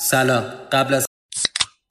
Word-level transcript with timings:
سلام 0.00 0.44
قبل 0.72 0.94
از 0.94 1.06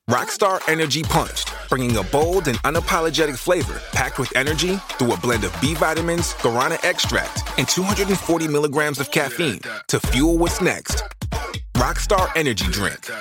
Rockstar 0.09 0.61
Energy 0.69 1.03
Punched, 1.03 1.47
bringing 1.69 1.97
a 1.97 2.03
bold 2.03 2.47
and 2.47 2.57
unapologetic 2.69 3.37
flavor 3.47 3.77
packed 3.99 4.17
with 4.21 4.31
energy 4.43 4.73
through 4.97 5.11
a 5.13 5.17
blend 5.25 5.43
of 5.43 5.51
B 5.61 5.65
vitamins, 5.85 6.27
guarana 6.43 6.77
extract, 6.91 7.35
and 7.57 7.67
240 7.67 8.47
milligrams 8.47 8.99
of 9.01 9.11
caffeine 9.11 9.59
to 9.89 9.99
fuel 9.99 10.37
what's 10.37 10.61
next. 10.61 11.03
Rockstar 11.75 12.25
Energy 12.35 12.67
Drink. 12.71 13.11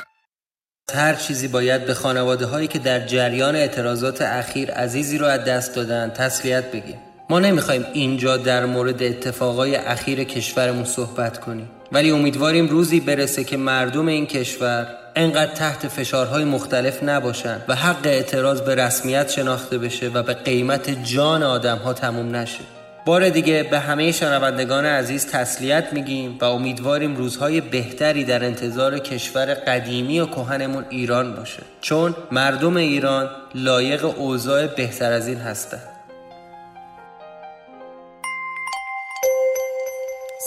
هر 0.94 1.14
چیزی 1.14 1.48
باید 1.48 1.86
به 1.86 1.94
خانواده 1.94 2.46
هایی 2.46 2.68
که 2.68 2.78
در 2.78 3.06
جریان 3.06 3.56
اعتراضات 3.56 4.22
اخیر 4.22 4.70
عزیزی 4.70 5.18
رو 5.18 5.26
از 5.26 5.44
دست 5.44 5.74
دادن 5.74 6.10
تسلیت 6.10 6.70
بگیم 6.72 6.98
ما 7.30 7.38
نمی‌خوایم 7.38 7.86
اینجا 7.92 8.36
در 8.36 8.66
مورد 8.66 9.02
اتفاقای 9.02 9.76
اخیر 9.76 10.24
کشورمون 10.24 10.84
صحبت 10.84 11.40
کنیم 11.40 11.70
ولی 11.92 12.10
امیدواریم 12.10 12.68
روزی 12.68 13.00
برسه 13.00 13.44
که 13.44 13.56
مردم 13.56 14.06
این 14.06 14.26
کشور 14.26 14.86
انقدر 15.16 15.54
تحت 15.54 15.88
فشارهای 15.88 16.44
مختلف 16.44 17.02
نباشن 17.02 17.62
و 17.68 17.74
حق 17.74 18.06
اعتراض 18.06 18.60
به 18.60 18.74
رسمیت 18.74 19.30
شناخته 19.30 19.78
بشه 19.78 20.08
و 20.08 20.22
به 20.22 20.34
قیمت 20.34 21.04
جان 21.04 21.42
آدم 21.42 21.78
ها 21.78 21.92
تموم 21.92 22.36
نشه. 22.36 22.60
بار 23.06 23.28
دیگه 23.28 23.62
به 23.62 23.78
همه 23.78 24.12
شنوندگان 24.12 24.84
عزیز 24.86 25.26
تسلیت 25.26 25.92
میگیم 25.92 26.38
و 26.40 26.44
امیدواریم 26.44 27.16
روزهای 27.16 27.60
بهتری 27.60 28.24
در 28.24 28.44
انتظار 28.44 28.98
کشور 28.98 29.54
قدیمی 29.54 30.20
و 30.20 30.26
کهنمون 30.26 30.84
ایران 30.90 31.34
باشه. 31.34 31.62
چون 31.80 32.14
مردم 32.32 32.76
ایران 32.76 33.30
لایق 33.54 34.04
اوضاع 34.04 34.66
بهتر 34.66 35.12
از 35.12 35.28
این 35.28 35.38
هستند 35.38 35.88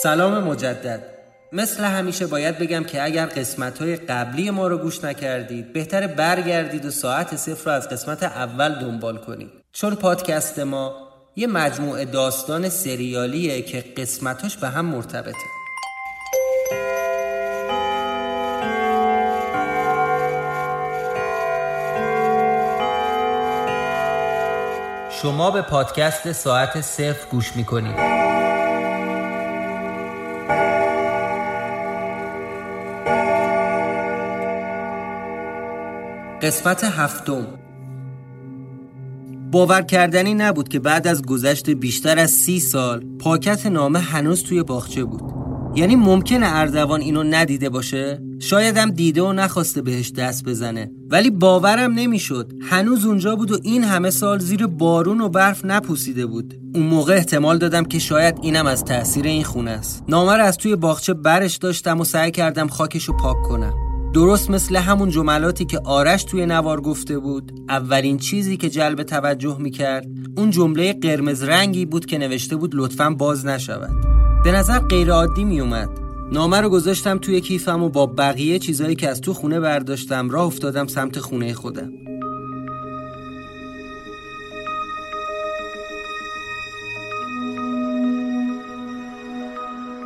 سلام 0.03 0.43
مجدد. 0.43 1.18
مثل 1.53 1.83
همیشه 1.83 2.27
باید 2.27 2.57
بگم 2.57 2.83
که 2.83 3.03
اگر 3.03 3.25
قسمت 3.25 3.81
های 3.81 3.95
قبلی 3.95 4.49
ما 4.49 4.67
رو 4.67 4.77
گوش 4.77 5.03
نکردید 5.03 5.73
بهتر 5.73 6.07
برگردید 6.07 6.85
و 6.85 6.91
ساعت 6.91 7.35
صفر 7.35 7.65
رو 7.65 7.71
از 7.71 7.89
قسمت 7.89 8.23
اول 8.23 8.75
دنبال 8.75 9.17
کنید. 9.17 9.49
چون 9.73 9.95
پادکست 9.95 10.59
ما 10.59 10.95
یه 11.35 11.47
مجموعه 11.47 12.05
داستان 12.05 12.69
سریالیه 12.69 13.61
که 13.61 13.83
قسمتاش 13.97 14.57
به 14.57 14.67
هم 14.67 14.85
مرتبطه. 14.85 15.37
شما 25.21 25.51
به 25.51 25.61
پادکست 25.61 26.31
ساعت 26.31 26.81
صفر 26.81 27.29
گوش 27.31 27.55
می‌کنید. 27.55 28.28
قسمت 36.41 36.83
هفتم. 36.83 37.47
باور 39.51 39.81
کردنی 39.81 40.33
نبود 40.33 40.69
که 40.69 40.79
بعد 40.79 41.07
از 41.07 41.21
گذشت 41.21 41.69
بیشتر 41.69 42.19
از 42.19 42.31
سی 42.31 42.59
سال 42.59 43.05
پاکت 43.19 43.65
نامه 43.65 43.99
هنوز 43.99 44.43
توی 44.43 44.63
باغچه 44.63 45.03
بود. 45.03 45.21
یعنی 45.75 45.95
ممکنه 45.95 46.55
اردوان 46.55 47.01
اینو 47.01 47.23
ندیده 47.23 47.69
باشه؟ 47.69 48.21
شاید 48.39 48.77
هم 48.77 48.91
دیده 48.91 49.21
و 49.21 49.33
نخواسته 49.33 49.81
بهش 49.81 50.11
دست 50.11 50.43
بزنه. 50.43 50.91
ولی 51.09 51.29
باورم 51.29 51.93
نمی‌شد. 51.93 52.51
هنوز 52.61 53.05
اونجا 53.05 53.35
بود 53.35 53.51
و 53.51 53.57
این 53.63 53.83
همه 53.83 54.09
سال 54.09 54.39
زیر 54.39 54.67
بارون 54.67 55.21
و 55.21 55.29
برف 55.29 55.65
نپوسیده 55.65 56.25
بود. 56.25 56.59
اون 56.75 56.83
موقع 56.83 57.15
احتمال 57.15 57.57
دادم 57.57 57.83
که 57.83 57.99
شاید 57.99 58.37
اینم 58.41 58.65
از 58.65 58.85
تاثیر 58.85 59.25
این 59.25 59.43
خونه 59.43 59.71
است. 59.71 60.03
نامه 60.07 60.33
رو 60.33 60.43
از 60.43 60.57
توی 60.57 60.75
باغچه 60.75 61.13
برش 61.13 61.57
داشتم 61.57 61.99
و 61.99 62.03
سعی 62.03 62.31
کردم 62.31 62.67
خاکشو 62.67 63.13
پاک 63.13 63.41
کنم. 63.41 63.88
درست 64.13 64.49
مثل 64.49 64.75
همون 64.75 65.09
جملاتی 65.09 65.65
که 65.65 65.79
آرش 65.85 66.23
توی 66.23 66.45
نوار 66.45 66.81
گفته 66.81 67.19
بود 67.19 67.51
اولین 67.69 68.17
چیزی 68.17 68.57
که 68.57 68.69
جلب 68.69 69.03
توجه 69.03 69.57
می‌کرد 69.59 70.07
اون 70.37 70.49
جمله 70.49 70.93
قرمز 70.93 71.43
رنگی 71.43 71.85
بود 71.85 72.05
که 72.05 72.17
نوشته 72.17 72.55
بود 72.55 72.71
لطفا 72.75 73.09
باز 73.09 73.45
نشود. 73.45 73.91
به 74.43 74.51
نظر 74.51 74.79
غیر 74.79 75.11
عادی 75.11 75.43
میومد 75.43 75.89
نامه 76.31 76.61
رو 76.61 76.69
گذاشتم 76.69 77.17
توی 77.17 77.41
کیفم 77.41 77.83
و 77.83 77.89
با 77.89 78.05
بقیه 78.05 78.59
چیزایی 78.59 78.95
که 78.95 79.09
از 79.09 79.21
تو 79.21 79.33
خونه 79.33 79.59
برداشتم 79.59 80.29
راه 80.29 80.45
افتادم 80.45 80.87
سمت 80.87 81.19
خونه 81.19 81.53
خودم. 81.53 81.91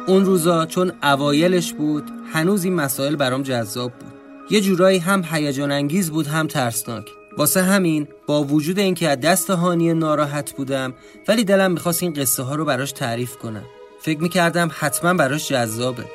اون 0.08 0.26
روزا 0.26 0.66
چون 0.66 0.92
اوایلش 1.04 1.74
بود 1.74 2.04
هنوز 2.34 2.64
این 2.64 2.74
مسائل 2.74 3.16
برام 3.16 3.44
جذاب 3.44 3.92
بود. 3.92 4.14
یه 4.50 4.62
جورایی 4.62 4.98
هم 5.00 5.24
هیجان 5.32 5.72
انگیز 5.72 6.12
بود 6.12 6.28
هم 6.28 6.48
ترسناک. 6.48 7.06
واسه 7.38 7.62
همین 7.62 8.08
با 8.28 8.44
وجود 8.44 8.80
اینکه 8.80 9.10
از 9.10 9.20
دست 9.20 9.50
هانی 9.50 9.94
ناراحت 9.94 10.52
بودم 10.52 10.94
ولی 11.28 11.44
دلم 11.44 11.72
می‌خواست 11.72 12.04
این 12.04 12.14
قصه 12.14 12.44
ها 12.44 12.56
رو 12.56 12.66
براش 12.66 12.92
تعریف 12.92 13.38
کنم. 13.38 13.64
فکر 14.02 14.20
می‌کردم 14.20 14.72
حتما 14.74 15.14
براش 15.14 15.50
جذابه. 15.50 16.06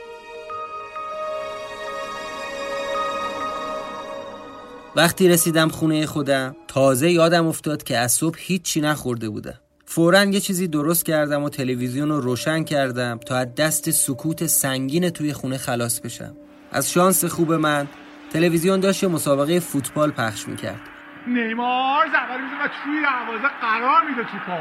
وقتی 4.96 5.28
رسیدم 5.28 5.68
خونه 5.68 6.06
خودم 6.06 6.56
تازه 6.68 7.10
یادم 7.10 7.46
افتاد 7.46 7.82
که 7.82 7.98
از 7.98 8.12
صبح 8.12 8.36
هیچی 8.38 8.80
نخورده 8.80 9.28
بودم. 9.28 9.58
فورا 9.90 10.24
یه 10.24 10.40
چیزی 10.40 10.68
درست 10.68 11.04
کردم 11.04 11.42
و 11.42 11.48
تلویزیون 11.48 12.08
رو 12.08 12.20
روشن 12.20 12.64
کردم 12.64 13.18
تا 13.26 13.36
از 13.36 13.54
دست 13.54 13.90
سکوت 13.90 14.46
سنگین 14.46 15.10
توی 15.10 15.32
خونه 15.32 15.58
خلاص 15.58 16.00
بشم. 16.00 16.36
از 16.72 16.92
شانس 16.92 17.24
خوب 17.24 17.52
من 17.52 17.88
تلویزیون 18.32 18.80
داشت 18.80 19.04
مسابقه 19.04 19.60
فوتبال 19.60 20.10
پخش 20.10 20.48
می‌کرد. 20.48 20.80
نیمار 21.26 22.06
زبری 22.06 22.42
میزه 22.42 22.64
و 22.64 22.68
توی 22.84 23.02
دروازه 23.02 23.48
قرار 23.60 24.10
میده 24.10 24.22
تو 24.22 24.38
پا 24.46 24.58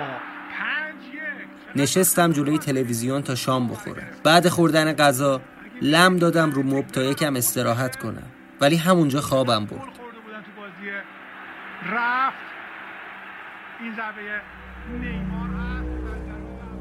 نشستم 1.76 2.32
جلوی 2.32 2.58
تلویزیون 2.58 3.22
تا 3.22 3.36
شام 3.36 3.68
بخورم 3.68 4.08
بعد 4.24 4.50
خوردن 4.50 4.94
غذا 4.94 5.42
لم 5.82 6.18
دادم 6.18 6.52
رو 6.52 6.64
مب 6.64 6.88
تا 6.88 7.04
یکم 7.04 7.36
استراحت 7.36 7.96
کنم. 7.96 8.28
ولی 8.62 8.76
همونجا 8.76 9.22
خوابم 9.22 9.66
برد. 9.66 9.82
رفت. 11.92 12.38
این 13.80 13.94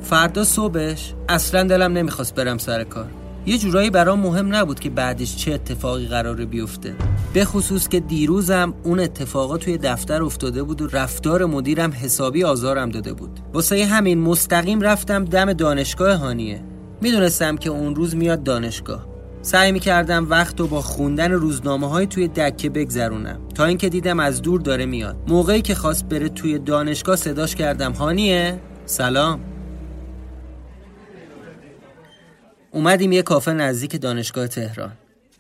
فردا 0.01 0.45
صبحش 0.45 1.15
اصلا 1.29 1.63
دلم 1.63 1.93
نمی‌خواست 1.93 2.35
برم 2.35 2.59
سر 2.59 2.85
کار. 2.85 3.07
یه 3.47 3.59
جورایی 3.59 3.91
برام 3.91 4.21
مهم 4.21 4.55
نبود 4.55 4.81
که 4.81 4.91
بعدش 4.91 5.37
چه 5.37 5.53
اتفاقی 5.53 6.07
قراره 6.07 6.45
بیفته. 6.45 6.95
به 7.33 7.45
خصوص 7.45 7.89
که 7.89 8.01
دیروزم 8.01 8.75
اون 8.83 9.01
اتفاقا 9.01 9.59
توی 9.59 9.79
دفتر 9.79 10.23
افتاده 10.23 10.63
بود 10.63 10.83
و 10.83 10.87
رفتار 10.87 11.45
مدیرم 11.45 11.93
حسابی 11.93 12.45
آزارم 12.45 12.91
داده 12.91 13.13
بود. 13.13 13.41
واسه 13.53 13.85
همین 13.85 14.21
مستقیم 14.21 14.81
رفتم 14.81 15.25
دم 15.25 15.53
دانشگاه 15.53 16.17
هانیه. 16.17 16.61
می‌دونستم 17.01 17.57
که 17.57 17.71
اون 17.71 17.95
روز 17.95 18.17
میاد 18.17 18.43
دانشگاه. 18.43 19.16
سعی 19.47 19.73
می‌کردم 19.73 20.31
وقت 20.31 20.61
و 20.61 20.67
با 20.67 20.83
خوندن 20.83 21.33
روزنامه 21.33 21.89
های 21.89 22.07
توی 22.07 22.29
دکه 22.29 22.71
بگذرونم. 22.71 23.41
تا 23.55 23.65
اینکه 23.65 23.89
دیدم 23.89 24.21
از 24.21 24.43
دور 24.43 24.61
داره 24.61 24.87
میاد. 24.87 25.17
موقعی 25.29 25.63
که 25.63 25.75
خواست 25.75 26.05
بره 26.05 26.29
توی 26.29 26.59
دانشگاه 26.59 27.17
صداش 27.17 27.55
کردم. 27.55 27.93
هانیه؟ 27.93 28.61
سلام. 28.87 29.41
اومدیم 32.71 33.13
یه 33.13 33.23
کافه 33.23 33.53
نزدیک 33.53 34.01
دانشگاه 34.01 34.47
تهران. 34.47 34.93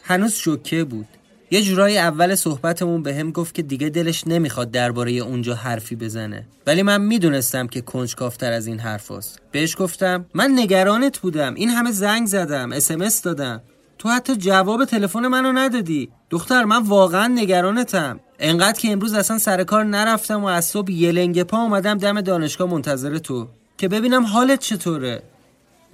هنوز 0.03 0.33
شوکه 0.33 0.85
بود. 0.85 1.07
یه 1.51 1.63
جورایی 1.63 1.99
اول 1.99 2.35
صحبتمون 2.35 3.03
به 3.03 3.15
هم 3.15 3.31
گفت 3.31 3.55
که 3.55 3.63
دیگه 3.63 3.89
دلش 3.89 4.27
نمی‌خواد 4.27 4.71
درباره 4.71 5.13
اونجا 5.13 5.55
حرفی 5.55 5.97
بزنه. 5.97 6.47
ولی 6.67 6.83
من 6.83 7.01
می‌دونستم 7.01 7.67
که 7.67 7.81
کنجکافتر 7.81 8.53
از 8.53 8.67
این 8.67 8.79
حرف 8.79 9.11
هست. 9.11 9.41
بهش 9.53 9.77
گفتم 9.79 10.27
من 10.35 10.51
نگرانت 10.57 11.19
بودم. 11.19 11.55
این 11.55 11.69
همه 11.69 11.93
زنگ 11.93 12.27
زدم. 12.27 12.73
اسمس 12.73 13.23
دادم. 13.23 13.63
تو 13.99 14.09
حتی 14.09 14.37
جواب 14.37 14.85
تلفن 14.85 15.27
منو 15.27 15.53
ندادی. 15.53 16.09
دختر 16.31 16.65
من 16.65 16.83
واقعا 16.83 17.27
نگرانتم. 17.27 18.21
انقدر 18.39 18.81
که 18.81 18.93
امروز 18.93 19.15
اصلا 19.15 19.39
سر 19.39 19.65
کار 19.65 19.85
نرفتم 19.85 20.45
و 20.45 20.47
از 20.47 20.65
صبح 20.65 20.93
یه 20.93 21.13
لنگ 21.13 21.43
پا 21.43 21.59
اومدم 21.63 21.99
دم 21.99 22.21
دانشگاه 22.21 22.71
منتظر 22.71 23.19
تو. 23.19 23.49
که 23.79 23.89
ببینم 23.89 24.25
حالت 24.25 24.61
چطوره. 24.61 25.23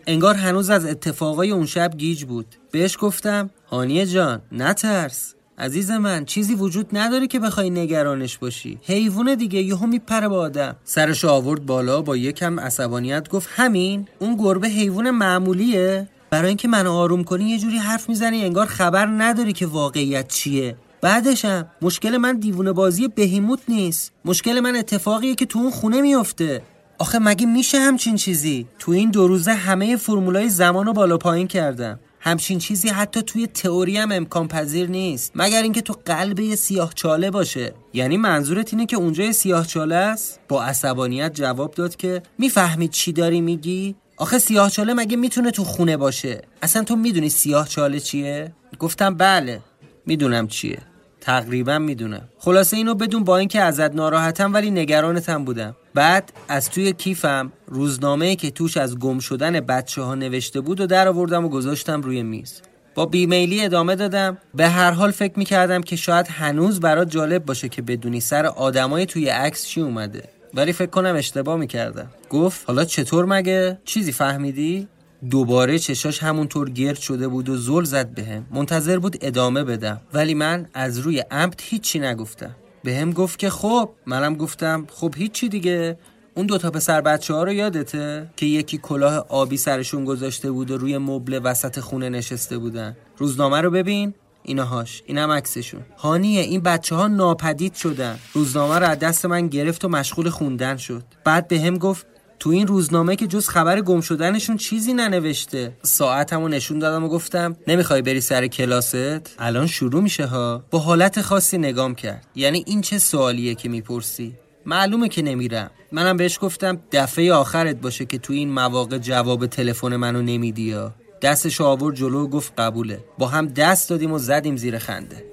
انگار 0.06 0.34
هنوز 0.34 0.70
از 0.70 0.86
اتفاقای 0.86 1.50
اون 1.50 1.66
شب 1.66 1.90
گیج 1.96 2.24
بود. 2.24 2.46
بهش 2.70 2.96
گفتم 3.00 3.50
هانیه 3.70 4.06
جان 4.06 4.42
نترس. 4.52 5.34
عزیز 5.58 5.90
من 5.90 6.24
چیزی 6.24 6.54
وجود 6.54 6.86
نداره 6.92 7.26
که 7.26 7.38
بخوای 7.38 7.70
نگرانش 7.70 8.38
باشی. 8.38 8.78
حیوان 8.82 9.34
دیگه 9.34 9.62
یهو 9.62 9.86
میپره 9.86 10.28
با 10.28 10.40
آدم. 10.40 10.76
سرش 10.84 11.24
آورد 11.24 11.66
بالا 11.66 12.02
با 12.02 12.16
یکم 12.16 12.60
عصبانیت 12.60 13.28
گفت 13.28 13.48
همین؟ 13.52 14.08
اون 14.18 14.36
گربه 14.36 14.68
حیوان 14.68 15.10
معمولیه؟ 15.10 16.08
برای 16.32 16.48
اینکه 16.48 16.68
منو 16.68 16.92
آروم 16.92 17.24
کنی 17.24 17.44
یه 17.44 17.58
جوری 17.58 17.76
حرف 17.76 18.08
می‌زنی 18.08 18.44
انگار 18.44 18.66
خبر 18.66 19.06
نداری 19.06 19.52
که 19.52 19.66
واقعیت 19.66 20.28
چیه. 20.28 20.76
بعدشم 21.00 21.66
مشکل 21.82 22.16
من 22.16 22.36
دیوونه 22.36 22.72
بازی 22.72 23.08
بهیموت 23.08 23.60
نیست. 23.68 24.12
مشکل 24.24 24.60
من 24.60 24.76
اتفاقیه 24.76 25.34
که 25.34 25.46
تو 25.46 25.58
اون 25.58 25.70
خونه 25.70 26.00
میفته. 26.00 26.62
آخه 26.98 27.18
مگه 27.18 27.46
میشه 27.46 27.78
همچین 27.78 28.16
چیزی؟ 28.16 28.66
تو 28.78 28.92
این 28.92 29.10
دو 29.10 29.28
روزه 29.28 29.52
همه 29.52 29.96
فرمولای 29.96 30.48
زمان 30.48 30.86
رو 30.86 30.92
بالا 30.92 31.18
پایین 31.18 31.48
کردم. 31.48 32.00
همچین 32.20 32.58
چیزی 32.58 32.88
حتی 32.88 33.22
توی 33.22 33.46
تئوری 33.46 33.96
هم 33.96 34.12
امکان 34.12 34.48
پذیر 34.48 34.88
نیست. 34.88 35.32
مگر 35.34 35.62
اینکه 35.62 35.80
تو 35.80 35.94
قلب 36.04 36.40
یه 36.40 36.56
سیاه 36.56 36.92
چاله 36.94 37.30
باشه. 37.30 37.74
یعنی 37.92 38.16
منظورت 38.16 38.74
اینه 38.74 38.86
که 38.86 38.96
اونجا 38.96 39.32
سیاه 39.32 39.66
چاله 39.66 39.94
است؟ 39.94 40.40
با 40.48 40.64
عصبانیت 40.64 41.34
جواب 41.34 41.74
داد 41.74 41.96
که 41.96 42.22
می‌فهمید 42.38 42.90
چی 42.90 43.12
داری 43.12 43.40
میگی؟ 43.40 43.94
آخه 44.22 44.38
سیاه 44.38 44.70
چاله 44.70 44.94
مگه 44.94 45.16
می‌تونه 45.16 45.50
تو 45.50 45.64
خونه 45.64 45.96
باشه؟ 45.96 46.42
اصلا 46.62 46.84
تو 46.84 46.96
می‌دونی 46.96 47.28
سیاه 47.28 47.68
چاله 47.68 48.00
چیه؟ 48.00 48.52
گفتم 48.78 49.14
بله 49.14 49.60
می‌دونم 50.06 50.48
چیه. 50.48 50.78
تقریبا 51.20 51.78
می‌دونم. 51.78 52.28
خلاصه 52.38 52.76
اینو 52.76 52.94
بدون 52.94 53.24
با 53.24 53.36
اینکه 53.36 53.60
ازت 53.60 53.94
ناراحتم 53.94 54.54
ولی 54.54 54.70
نگرانتم 54.70 55.44
بودم. 55.44 55.76
بعد 55.94 56.32
از 56.48 56.70
توی 56.70 56.92
کیفم 56.92 57.52
روزنامه 57.66 58.36
که 58.36 58.50
توش 58.50 58.76
از 58.76 58.98
گم 58.98 59.18
شدن 59.18 59.60
بچه 59.60 60.02
ها 60.02 60.14
نوشته 60.14 60.60
بود 60.60 60.80
و 60.80 60.86
در 60.86 61.08
آوردم 61.08 61.44
و 61.44 61.48
گذاشتم 61.48 62.02
روی 62.02 62.22
میز. 62.22 62.60
با 62.94 63.06
بیمیلی 63.06 63.64
ادامه 63.64 63.96
دادم. 63.96 64.38
به 64.54 64.68
هر 64.68 64.90
حال 64.90 65.10
فکر 65.10 65.38
می‌کردم 65.38 65.80
که 65.80 65.96
شاید 65.96 66.26
هنوز 66.28 66.80
برات 66.80 67.10
جالب 67.10 67.44
باشه 67.44 67.68
که 67.68 67.82
بدونی 67.82 68.20
سر 68.20 68.46
آدمای 68.46 69.06
توی 69.06 69.28
عکس 69.28 69.66
چی 69.66 69.80
اومده. 69.80 70.24
ولی 70.54 70.72
فکر 70.72 70.90
کنم 70.90 71.14
اشتباه 71.16 71.56
می‌کردم. 71.56 72.10
گفت 72.30 72.64
حالا 72.66 72.84
چطور 72.84 73.24
مگه؟ 73.24 73.78
چیزی 73.84 74.12
فهمیدی؟ 74.12 74.88
دوباره 75.30 75.78
چشاش 75.78 76.22
همونطور 76.22 76.70
گرد 76.70 76.98
شده 76.98 77.28
بود 77.28 77.48
و 77.48 77.56
زل 77.56 77.84
زد 77.84 78.14
بهم. 78.14 78.46
منتظر 78.50 78.98
بود 78.98 79.16
ادامه 79.20 79.64
بدم. 79.64 80.00
ولی 80.14 80.34
من 80.34 80.66
از 80.74 80.98
روی 80.98 81.18
عمد 81.30 81.60
هیچی 81.62 81.98
نگفتم. 81.98 82.56
به 82.84 82.96
هم 82.96 83.12
گفت 83.12 83.38
که 83.38 83.50
خب 83.50 83.90
منم 84.06 84.34
گفتم 84.34 84.86
خب 84.90 85.14
هیچی 85.16 85.48
دیگه. 85.48 85.98
اون 86.34 86.46
دوتا 86.46 86.70
پسر 86.70 87.00
بچه 87.00 87.34
ها 87.34 87.42
رو 87.42 87.52
یادته؟ 87.52 88.30
که 88.36 88.46
یکی 88.46 88.78
کلاه 88.78 89.26
آبی 89.28 89.56
سرشون 89.56 90.04
گذاشته 90.04 90.50
بود 90.50 90.70
و 90.70 90.78
روی 90.78 90.98
مبل 90.98 91.40
وسط 91.44 91.80
خونه 91.80 92.08
نشسته 92.08 92.58
بودن. 92.58 92.96
روزنامه 93.16 93.60
رو 93.60 93.70
ببین. 93.70 94.14
اینهاش 94.42 95.02
اینم 95.06 95.30
عکسشون. 95.30 95.80
هانیه 95.98 96.40
این 96.40 96.60
بچه 96.60 96.94
ها 96.94 97.08
ناپدید 97.08 97.74
شدن. 97.74 98.18
روزنامه 98.32 98.78
رو 98.78 98.86
از 98.86 98.98
دست 98.98 99.26
من 99.26 99.48
گرفت 99.48 99.84
و 99.84 99.88
مشغول 99.88 100.30
خوندن 100.30 100.76
شد. 100.76 101.02
بعد 101.24 101.48
به 101.48 101.60
هم 101.60 101.78
گفت 101.78 102.06
تو 102.38 102.50
این 102.50 102.66
روزنامه 102.66 103.16
که 103.16 103.26
جز 103.26 103.48
خبر 103.48 103.80
گم 103.80 104.00
شدنشون 104.00 104.56
چیزی 104.56 104.92
ننوشته. 104.92 105.76
ساعتمو 105.82 106.48
نشون 106.48 106.78
دادم 106.78 107.04
و 107.04 107.08
گفتم 107.08 107.56
نمی‌خوای 107.66 108.02
بری 108.02 108.20
سر 108.20 108.46
کلاست؟ 108.46 109.34
الان 109.38 109.66
شروع 109.66 110.02
میشه 110.02 110.26
ها. 110.26 110.64
با 110.70 110.78
حالت 110.78 111.20
خاصی 111.20 111.58
نگام 111.58 111.94
کرد. 111.94 112.26
یعنی 112.34 112.64
این 112.66 112.80
چه 112.80 112.98
سوالیه 112.98 113.54
که 113.54 113.68
می‌پرسی؟ 113.68 114.34
معلومه 114.66 115.08
که 115.08 115.22
نمیرم. 115.22 115.70
منم 115.92 116.16
بهش 116.16 116.38
گفتم 116.40 116.80
دفعه 116.92 117.32
آخرت 117.32 117.76
باشه 117.76 118.04
که 118.04 118.18
تو 118.18 118.32
این 118.32 118.52
مواقع 118.52 118.98
جواب 118.98 119.46
تلفن 119.46 119.96
منو 119.96 120.22
نمیدی 120.22 120.74
دستش 121.22 121.60
آورد 121.60 121.96
جلو 121.96 122.24
و 122.24 122.28
گفت 122.28 122.52
قبوله. 122.58 123.04
با 123.18 123.26
هم 123.26 123.46
دست 123.46 123.90
دادیم 123.90 124.12
و 124.12 124.18
زدیم 124.18 124.56
زیر 124.56 124.78
خنده. 124.78 125.24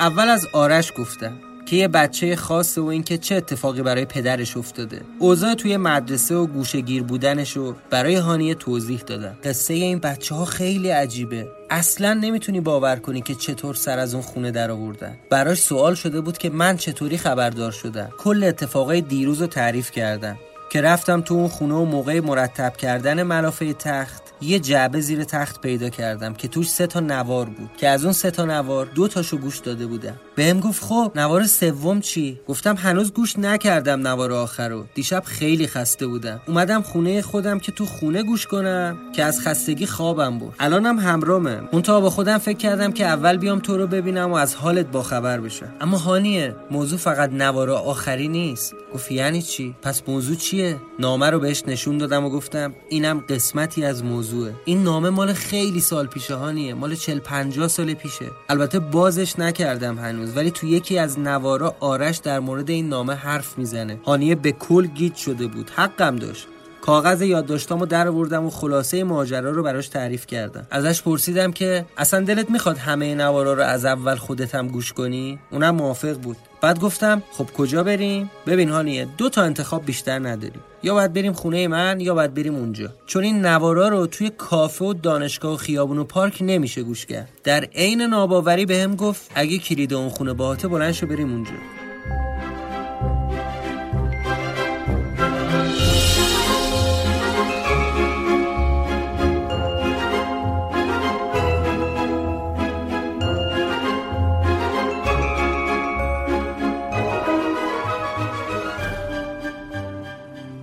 اول 0.00 0.28
از 0.28 0.46
آرش 0.52 0.92
گفتم 0.98 1.32
که 1.66 1.76
یه 1.76 1.88
بچه 1.88 2.36
خاصه 2.36 2.80
و 2.80 2.84
اینکه 2.84 3.18
چه 3.18 3.34
اتفاقی 3.34 3.82
برای 3.82 4.04
پدرش 4.04 4.56
افتاده. 4.56 5.00
اوضاع 5.18 5.54
توی 5.54 5.76
مدرسه 5.76 6.34
و 6.34 6.46
گوشگیر 6.46 7.02
بودنش 7.02 7.56
رو 7.56 7.74
برای 7.90 8.14
هانیه 8.14 8.54
توضیح 8.54 9.00
دادم. 9.00 9.36
قصه 9.44 9.74
این 9.74 9.98
بچه 9.98 10.34
ها 10.34 10.44
خیلی 10.44 10.88
عجیبه. 10.88 11.48
اصلا 11.74 12.14
نمی‌تونی 12.14 12.60
باور 12.60 12.96
کنی 12.96 13.20
که 13.20 13.34
چطور 13.34 13.74
سر 13.74 13.98
از 13.98 14.14
اون 14.14 14.22
خونه 14.22 14.50
در 14.50 14.70
آوردن 14.70 15.16
براش 15.30 15.62
سوال 15.62 15.94
شده 15.94 16.20
بود 16.20 16.38
که 16.38 16.50
من 16.50 16.76
چطوری 16.76 17.18
خبردار 17.18 17.72
شدم. 17.72 18.12
کل 18.18 18.44
اتفاقای 18.44 19.00
دیروز 19.00 19.40
رو 19.40 19.46
تعریف 19.46 19.90
کردم 19.90 20.38
که 20.70 20.80
رفتم 20.80 21.20
تو 21.20 21.34
اون 21.34 21.48
خونه 21.48 21.74
و 21.74 21.84
موقع 21.84 22.20
مرتب 22.20 22.76
کردن 22.76 23.22
ملافه 23.22 23.72
تخت 23.72 24.23
یه 24.40 24.58
جعبه 24.58 25.00
زیر 25.00 25.24
تخت 25.24 25.60
پیدا 25.60 25.88
کردم 25.88 26.34
که 26.34 26.48
توش 26.48 26.70
سه 26.70 26.86
تا 26.86 27.00
نوار 27.00 27.46
بود 27.46 27.70
که 27.76 27.88
از 27.88 28.04
اون 28.04 28.12
سه 28.12 28.30
تا 28.30 28.44
نوار 28.44 28.86
دو 28.86 29.08
تاشو 29.08 29.36
گوش 29.36 29.58
داده 29.58 29.86
بودم 29.86 30.14
بهم 30.36 30.60
گفت 30.60 30.84
خب 30.84 31.12
نوار 31.14 31.46
سوم 31.46 32.00
چی؟ 32.00 32.40
گفتم 32.48 32.76
هنوز 32.76 33.12
گوش 33.12 33.38
نکردم 33.38 34.06
نوار 34.06 34.32
آخر 34.32 34.68
رو. 34.68 34.84
دیشب 34.94 35.22
خیلی 35.24 35.66
خسته 35.66 36.06
بودم. 36.06 36.40
اومدم 36.46 36.82
خونه 36.82 37.22
خودم 37.22 37.58
که 37.58 37.72
تو 37.72 37.86
خونه 37.86 38.22
گوش 38.22 38.46
کنم 38.46 38.98
که 39.12 39.24
از 39.24 39.40
خستگی 39.40 39.86
خوابم 39.86 40.38
بود 40.38 40.54
الانم 40.58 40.98
همرامه. 40.98 41.60
اون 41.72 41.82
تا 41.82 42.00
با 42.00 42.10
خودم 42.10 42.38
فکر 42.38 42.58
کردم 42.58 42.92
که 42.92 43.04
اول 43.06 43.36
بیام 43.36 43.58
تو 43.58 43.76
رو 43.76 43.86
ببینم 43.86 44.32
و 44.32 44.34
از 44.34 44.54
حالت 44.54 44.86
باخبر 44.86 45.40
بشم. 45.40 45.74
اما 45.80 45.98
هانیه 45.98 46.56
موضوع 46.70 46.98
فقط 46.98 47.30
نوار 47.32 47.70
آخری 47.70 48.28
نیست. 48.28 48.74
گفت 48.94 49.12
یعنی 49.12 49.42
چی؟ 49.42 49.74
پس 49.82 50.02
موضوع 50.08 50.36
چیه؟ 50.36 50.76
نامه 50.98 51.30
رو 51.30 51.38
بهش 51.38 51.62
نشون 51.66 51.98
دادم 51.98 52.24
و 52.24 52.30
گفتم 52.30 52.74
اینم 52.88 53.24
قسمتی 53.28 53.84
از 53.84 54.04
موضوعه. 54.24 54.54
این 54.64 54.82
نامه 54.82 55.10
مال 55.10 55.32
خیلی 55.32 55.80
سال 55.80 56.06
پیشه 56.06 56.34
هانیه 56.34 56.74
مال 56.74 56.94
40 56.94 57.18
50 57.18 57.68
سال 57.68 57.94
پیشه. 57.94 58.30
البته 58.48 58.78
بازش 58.78 59.38
نکردم 59.38 59.98
هنوز 59.98 60.36
ولی 60.36 60.50
تو 60.50 60.66
یکی 60.66 60.98
از 60.98 61.18
نوارا 61.18 61.74
آرش 61.80 62.16
در 62.16 62.40
مورد 62.40 62.70
این 62.70 62.88
نامه 62.88 63.14
حرف 63.14 63.58
می‌زنه. 63.58 64.00
هانیه 64.04 64.34
به 64.34 64.52
کل 64.52 64.86
گیت 64.86 65.16
شده 65.16 65.46
بود. 65.46 65.70
حقم 65.70 66.16
داشت. 66.16 66.46
کاغذ 66.84 67.22
یادداشتامو 67.22 67.86
در 67.86 68.08
آوردم 68.08 68.46
و 68.46 68.50
خلاصه 68.50 69.04
ماجرا 69.04 69.50
رو 69.50 69.62
براش 69.62 69.88
تعریف 69.88 70.26
کردم. 70.26 70.66
ازش 70.70 71.02
پرسیدم 71.02 71.52
که 71.52 71.84
اصلا 71.96 72.20
دلت 72.20 72.50
می‌خواد 72.50 72.78
همه 72.78 73.14
نوارا 73.14 73.52
رو 73.52 73.62
از 73.62 73.84
اول 73.84 74.14
خودت 74.14 74.54
هم 74.54 74.68
گوش 74.68 74.92
کنی؟ 74.92 75.38
اونم 75.50 75.74
موافق 75.74 76.12
بود. 76.12 76.36
بعد 76.60 76.80
گفتم 76.80 77.22
خب 77.32 77.46
کجا 77.56 77.82
بریم؟ 77.82 78.30
ببین 78.46 78.68
هانیه 78.68 79.08
دو 79.18 79.28
تا 79.28 79.42
انتخاب 79.42 79.84
بیشتر 79.84 80.18
نداریم. 80.18 80.60
یا 80.82 80.94
باید 80.94 81.12
بریم 81.12 81.32
خونه 81.32 81.68
من 81.68 82.00
یا 82.00 82.14
باید 82.14 82.34
بریم 82.34 82.54
اونجا. 82.54 82.88
چون 83.06 83.24
این 83.24 83.46
نوارا 83.46 83.88
رو 83.88 84.06
توی 84.06 84.30
کافه 84.30 84.84
و 84.84 84.94
دانشگاه 84.94 85.52
و 85.52 85.56
خیابون 85.56 85.98
و 85.98 86.04
پارک 86.04 86.38
نمیشه 86.40 86.82
گوش 86.82 87.06
کرد. 87.06 87.28
در 87.44 87.64
عین 87.64 88.02
ناباوری 88.02 88.66
بهم 88.66 88.96
گفت 88.96 89.30
اگه 89.34 89.58
کلید 89.58 89.94
اون 89.94 90.08
خونه 90.08 90.32
باهاته 90.32 90.68
بلند 90.68 90.92
شو 90.92 91.06
بریم 91.06 91.32
اونجا. 91.32 91.83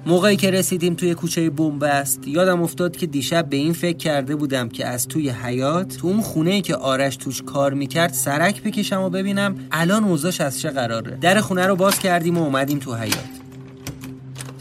موقعی 0.06 0.36
که 0.36 0.52
رسیدیم 0.52 0.94
توی 0.94 1.14
کوچه 1.14 1.50
بنبست 1.50 2.28
یادم 2.28 2.62
افتاد 2.62 2.98
که 2.98 3.08
دیشب 3.08 3.50
به 3.50 3.58
این 3.58 3.74
فکر 3.74 3.98
کرده 3.98 4.36
بودم 4.36 4.70
که 4.70 4.88
از 4.88 5.08
توی 5.08 5.30
حیات 5.30 5.98
تو 5.98 6.08
اون 6.08 6.22
خونه 6.22 6.62
که 6.62 6.76
آرش 6.76 7.16
توش 7.16 7.42
کار 7.42 7.74
می‌کرد 7.74 8.14
سرک 8.14 8.64
بکشم 8.64 9.02
و 9.02 9.10
ببینم 9.10 9.56
الان 9.72 10.04
اوضاش 10.04 10.42
از 10.42 10.60
چه 10.60 10.70
قراره. 10.70 11.18
در 11.22 11.42
خونه 11.42 11.68
رو 11.68 11.76
باز 11.76 12.00
کردیم 12.00 12.38
و 12.38 12.44
اومدیم 12.44 12.80
تو 12.80 12.96
حیات 12.96 13.30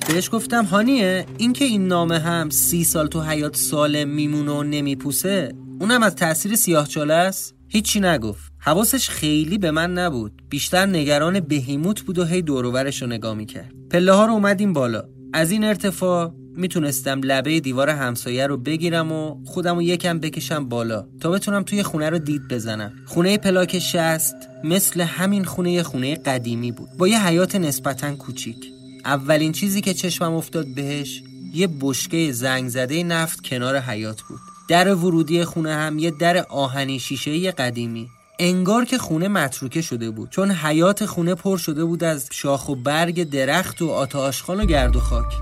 بهش 0.08 0.30
گفتم 0.32 0.64
هانیه 0.64 1.26
این 1.38 1.52
که 1.52 1.64
این 1.64 1.88
نامه 1.88 2.18
هم 2.18 2.50
سی 2.50 2.84
سال 2.84 3.06
تو 3.06 3.22
حیات 3.22 3.56
سالم 3.56 4.08
میمونه 4.08 4.52
و 4.52 4.62
نمیپوسه 4.62 5.54
اونم 5.80 6.02
از 6.02 6.14
تاثیر 6.14 6.54
سیاه 6.54 6.86
چاله 6.86 7.14
است؟ 7.14 7.54
هیچی 7.68 8.00
نگفت. 8.00 8.52
حواسش 8.58 9.08
خیلی 9.08 9.58
به 9.58 9.70
من 9.70 9.92
نبود. 9.92 10.42
بیشتر 10.48 10.86
نگران 10.86 11.40
بهیموت 11.40 12.00
بود 12.00 12.18
و 12.18 12.24
هی 12.24 12.42
دوروبرش 12.42 13.02
رو 13.02 13.08
نگاه 13.08 13.34
می‌کرد. 13.34 13.72
پله 13.90 14.12
ها 14.12 14.26
رو 14.26 14.32
اومدیم 14.32 14.72
بالا. 14.72 15.04
از 15.32 15.50
این 15.50 15.64
ارتفاع 15.64 16.32
می‌تونستم 16.56 17.20
لبه 17.22 17.60
دیوار 17.60 17.90
همسایه 17.90 18.46
رو 18.46 18.56
بگیرم 18.56 19.12
و 19.12 19.44
خودم 19.44 19.74
رو 19.74 19.82
یکم 19.82 20.18
بکشم 20.18 20.68
بالا 20.68 21.06
تا 21.20 21.30
بتونم 21.30 21.62
توی 21.62 21.82
خونه 21.82 22.10
رو 22.10 22.18
دید 22.18 22.48
بزنم. 22.48 22.92
خونه 23.06 23.38
پلاک 23.38 23.78
شست 23.78 24.36
مثل 24.64 25.00
همین 25.00 25.44
خونه 25.44 25.82
خونه 25.82 26.14
قدیمی 26.14 26.72
بود. 26.72 26.88
با 26.98 27.08
یه 27.08 27.26
حیات 27.26 27.56
نسبتا 27.56 28.14
کوچیک. 28.16 28.56
اولین 29.04 29.52
چیزی 29.52 29.80
که 29.80 29.94
چشمم 29.94 30.34
افتاد 30.34 30.66
بهش 30.74 31.22
یه 31.54 31.68
بشکه 31.80 32.32
زنگ 32.32 32.68
زده 32.68 33.02
نفت 33.02 33.40
کنار 33.40 33.78
حیات 33.78 34.22
بود. 34.22 34.40
در 34.68 34.94
ورودی 34.94 35.44
خونه 35.44 35.74
هم 35.74 35.98
یه 35.98 36.10
در 36.10 36.46
آهنی 36.48 36.98
شیشه 36.98 37.50
قدیمی. 37.50 38.08
انگار 38.42 38.84
که 38.84 38.98
خونه 38.98 39.28
متروکه 39.28 39.82
شده 39.82 40.10
بود. 40.10 40.30
چون 40.30 40.50
حیات 40.50 41.06
خونه 41.06 41.34
پر 41.34 41.56
شده 41.56 41.84
بود 41.84 42.04
از 42.04 42.28
شاخ 42.32 42.68
و 42.68 42.74
برگ 42.74 43.30
درخت 43.30 43.82
و 43.82 43.90
آتا 43.90 44.20
آشخال 44.20 44.60
و 44.60 44.64
گرد 44.64 44.96
و 44.96 45.00
خاک. 45.00 45.32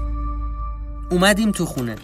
اومدیم 1.11 1.53
تو 1.53 1.67
خونه. 1.67 1.97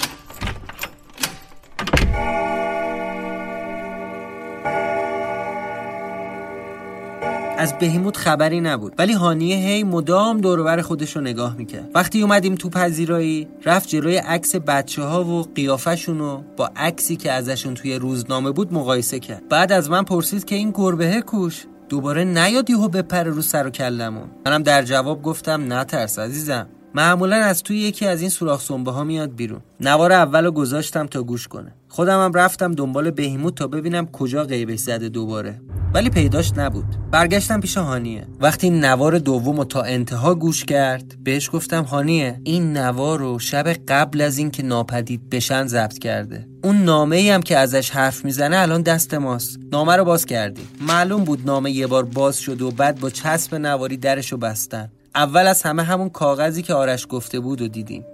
از 7.65 7.79
بهیموت 7.79 8.17
خبری 8.17 8.61
نبود. 8.61 8.95
ولی 8.99 9.13
هانیه 9.13 9.57
هی 9.57 9.85
مدام 9.85 10.41
دوربر 10.41 10.81
خودش 10.81 11.17
رو 11.17 11.23
نگاه 11.23 11.57
می‌کرد. 11.57 11.91
وقتی 11.95 12.23
اومدیم 12.23 12.55
تو 12.55 12.71
پذیرایی 12.71 13.49
رفت 13.65 13.89
جلوی 13.89 14.17
عکس 14.17 14.57
بچه 14.57 15.03
ها 15.03 15.25
و 15.25 15.43
قیافشون 15.55 16.19
رو 16.19 16.43
با 16.57 16.71
عکسی 16.77 17.17
که 17.17 17.33
ازشون 17.33 17.75
توی 17.75 17.95
روزنامه 17.95 18.51
بود 18.51 18.75
مقایسه 18.75 19.19
کرد. 19.19 19.49
بعد 19.49 19.73
از 19.73 19.91
من 19.91 20.03
پرسید 20.03 20.45
که 20.45 20.55
این 20.55 20.71
گربه 20.71 21.21
کوش؟ 21.21 21.65
دوباره 21.89 22.25
نیاد 22.25 22.71
یهو 22.71 22.89
بپره 22.89 23.31
رو 23.31 23.43
سر 23.43 23.67
و 23.67 23.71
کلمون. 23.71 24.29
منم 24.47 24.63
در 24.63 24.83
جواب 24.83 25.23
گفتم 25.23 25.73
نترس 25.73 26.19
عزیزم. 26.19 26.67
معمولا 26.95 27.37
از 27.37 27.63
توی 27.63 27.79
یکی 27.79 28.07
از 28.07 28.21
این 28.21 28.31
سوراخ 28.31 28.61
سنبه 28.61 28.91
ها 28.91 29.05
میاد 29.05 29.35
بیرون. 29.35 29.61
نوار 29.81 30.13
اول 30.13 30.51
گذاشتم 30.51 31.07
تا 31.07 31.23
گوش 31.23 31.49
کنه. 31.49 31.75
خودم 31.89 32.25
هم 32.25 32.33
رفتم 32.33 32.73
دنبال 32.73 33.11
بهیموت 33.11 33.55
تا 33.55 33.67
ببینم 33.67 34.07
کجا 34.07 34.45
غیبش 34.45 34.79
زده 34.79 35.09
دوباره. 35.09 35.61
ولی 35.95 36.11
پیداش 36.11 36.53
نبود. 36.57 36.85
برگشتم 37.11 37.61
پیش 37.61 37.77
هانیه. 37.77 38.27
وقتی 38.41 38.71
نوار 38.71 39.19
دوم 39.19 39.65
تا 39.65 39.83
انتها 39.83 40.35
گوش 40.35 40.65
کرد 40.65 41.25
بهش 41.25 41.51
گفتم 41.53 41.83
هانیه 41.83 42.41
این 42.45 42.77
نوار 42.77 43.19
رو 43.19 43.39
شب 43.39 43.69
قبل 43.69 44.21
از 44.21 44.39
اینکه 44.39 44.63
ناپدید 44.63 45.31
بشن 45.31 45.67
ضبط 45.67 45.99
کرده. 45.99 46.49
اون 46.65 46.77
نامه 46.77 47.17
ای 47.17 47.31
هم 47.31 47.43
که 47.43 47.59
ازش 47.59 47.91
حرف 47.91 48.25
می‌زنه 48.25 48.59
الان 48.59 48.83
دست 48.83 49.15
ماست. 49.15 49.59
نامه 49.73 49.97
رو 49.97 50.05
باز 50.05 50.27
کردیم. 50.27 50.69
معلوم 50.81 51.25
بود 51.25 51.47
نامه 51.47 51.71
یه 51.71 51.87
بار 51.87 52.05
باز 52.05 52.39
شد 52.39 52.63
و 52.63 52.71
بعد 52.71 53.01
با 53.01 53.11
چسب 53.11 53.55
نواری 53.55 53.97
درش 53.97 54.33
رو 54.33 54.39
بستن. 54.39 54.89
اول 55.15 55.47
از 55.47 55.63
همه 55.63 55.83
همون 55.83 56.11
کاغذی 56.11 56.63
که 56.63 56.75
آرش 56.75 57.07
گفته 57.09 57.41
بود 57.41 57.63
و 57.63 57.69
دیدیم. 57.69 58.07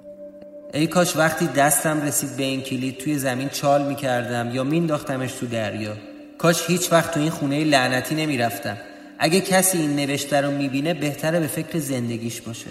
ای 0.75 0.87
کاش 0.87 1.17
وقتی 1.17 1.47
دستم 1.47 2.03
رسید 2.03 2.37
به 2.37 2.43
این 2.43 2.61
کلید 2.61 2.99
توی 2.99 3.19
زمین 3.19 3.49
چال 3.49 3.87
می‌کردم 3.87 4.55
یا 4.55 4.65
مینداختمش 4.65 5.33
تو 5.33 5.47
دریا. 5.47 5.93
کاش 6.39 6.65
هیچ 6.67 6.93
وقت 6.93 7.15
تو 7.15 7.21
این 7.21 7.31
خونه 7.31 7.65
لعنتی 7.65 8.15
نمی‌رفتم. 8.15 8.77
اگه 9.19 9.41
کسی 9.41 9.79
این 9.79 9.97
نوشته 9.97 10.41
رو 10.41 10.51
می‌بینه 10.51 10.95
بهتره 10.95 11.41
به 11.41 11.47
فکر 11.47 11.79
زندگیش 11.79 12.41
باشه. 12.41 12.71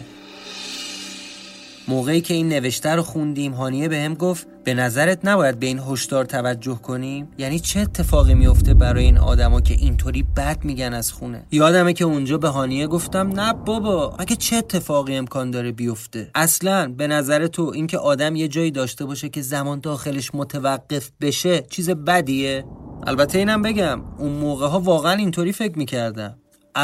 موقعی 1.90 2.22
که 2.22 2.34
این 2.34 2.50
نوشته 2.50 2.90
رو 2.90 3.02
خوندیم 3.02 3.54
هانیه 3.54 3.88
به 3.88 3.98
هم 3.98 4.14
گفت 4.14 4.48
به 4.64 4.74
نظرت 4.74 5.20
نباید 5.24 5.60
به 5.60 5.66
این 5.66 5.80
هشدار 5.80 6.26
توجه 6.26 6.76
کنیم؟ 6.76 7.28
یعنی 7.38 7.60
چه 7.60 7.80
اتفاقی 7.80 8.34
میفته 8.34 8.74
برای 8.74 9.04
این 9.04 9.18
آدما 9.18 9.62
که 9.62 9.74
اینطوری 9.74 10.24
بد 10.24 10.64
میگن 10.64 10.94
از 10.94 11.12
خونه؟ 11.12 11.46
یادمه 11.52 11.94
که 11.94 12.06
اونجا 12.06 12.38
به 12.38 12.48
هانیه 12.48 12.88
گفتم 12.88 13.28
نه 13.28 13.54
بابا 13.54 14.16
اگه 14.20 14.36
چه 14.36 14.56
اتفاقی 14.56 15.16
امکان 15.16 15.52
داره 15.52 15.72
بیفته؟ 15.72 16.32
اصلا 16.36 16.94
به 16.98 17.08
نظر 17.08 17.48
تو 17.48 17.72
اینکه 17.76 17.98
آدم 17.98 18.36
یه 18.36 18.48
جایی 18.48 18.72
داشته 18.72 19.06
باشه 19.06 19.30
که 19.30 19.42
زمان 19.42 19.80
داخلش 19.80 20.32
متوقف 20.34 21.10
بشه 21.22 21.62
چیز 21.62 21.90
بدیه؟ 21.90 22.66
البته 23.08 23.38
اینم 23.38 23.62
بگم 23.62 24.02
اون 24.18 24.32
موقع 24.32 24.68
ها 24.68 24.80
واقعا 24.80 25.14
اینطوری 25.14 25.52
فکر 25.52 25.78
می‌کردم. 25.78 26.38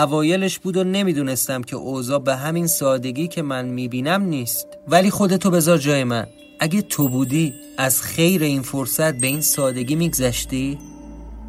اوایلش 0.03 0.59
بود 0.59 0.77
و 0.77 0.83
نمی‌دونستم 0.83 1.61
که 1.61 1.75
اوضاع 1.75 2.19
به 2.19 2.35
همین 2.35 2.67
سادگی 2.67 3.27
که 3.27 3.41
من 3.41 3.65
می‌بینم 3.65 4.21
نیست. 4.21 4.67
ولی 4.87 5.09
خودتو 5.09 5.51
بذار 5.51 5.77
جای 5.77 6.03
من. 6.03 6.27
اگه 6.59 6.81
تو 6.81 7.09
بودی 7.09 7.53
از 7.77 8.01
خیر 8.01 8.43
این 8.43 8.61
فرصت 8.61 9.13
به 9.13 9.27
این 9.27 9.41
سادگی 9.41 9.95
میگذشتی؟ 9.95 10.77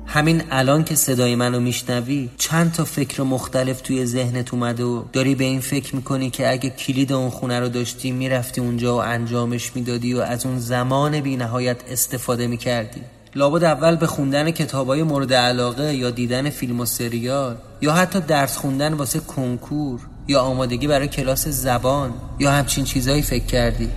همین 0.06 0.42
الان 0.50 0.84
که 0.84 0.94
صدای 0.94 1.34
منو 1.34 1.60
میشنوی 1.60 2.28
چند 2.36 2.72
تا 2.72 2.84
فکر 2.84 3.22
مختلف 3.22 3.80
توی 3.80 4.06
ذهنت 4.06 4.54
اومده 4.54 4.84
و 4.84 5.02
داری 5.12 5.34
به 5.34 5.44
این 5.44 5.60
فکر 5.60 5.96
می‌کنی 5.96 6.30
که 6.30 6.50
اگه 6.50 6.70
کلید 6.70 7.12
اون 7.12 7.30
خونه 7.30 7.60
رو 7.60 7.68
داشتی 7.68 8.10
می‌رفتی 8.10 8.60
اونجا 8.60 8.96
و 8.96 9.00
انجامش 9.00 9.72
می‌دادی 9.74 10.14
و 10.14 10.20
از 10.20 10.46
اون 10.46 10.58
زمان 10.58 11.20
بی 11.20 11.36
نهایت 11.36 11.76
استفاده 11.90 12.46
می‌کردی. 12.46 13.00
لابد 13.36 13.64
اول 13.64 13.96
به 13.96 14.06
خوندن 14.06 14.50
کتابای 14.50 15.02
مورد 15.02 15.32
علاقه 15.32 15.94
یا 15.94 16.10
دیدن 16.10 16.50
فیلم 16.50 16.80
و 16.80 16.84
سریال 16.84 17.56
یا 17.80 17.92
حتی 17.92 18.20
درس 18.20 18.56
خوندن 18.56 18.94
واسه 18.94 19.20
کنکور 19.20 20.00
یا 20.28 20.40
آمادگی 20.40 20.86
برای 20.86 21.08
کلاس 21.08 21.48
زبان 21.48 22.14
یا 22.38 22.52
همچین 22.52 22.84
چیزایی 22.84 23.22
فکر 23.22 23.44
کردی. 23.44 23.88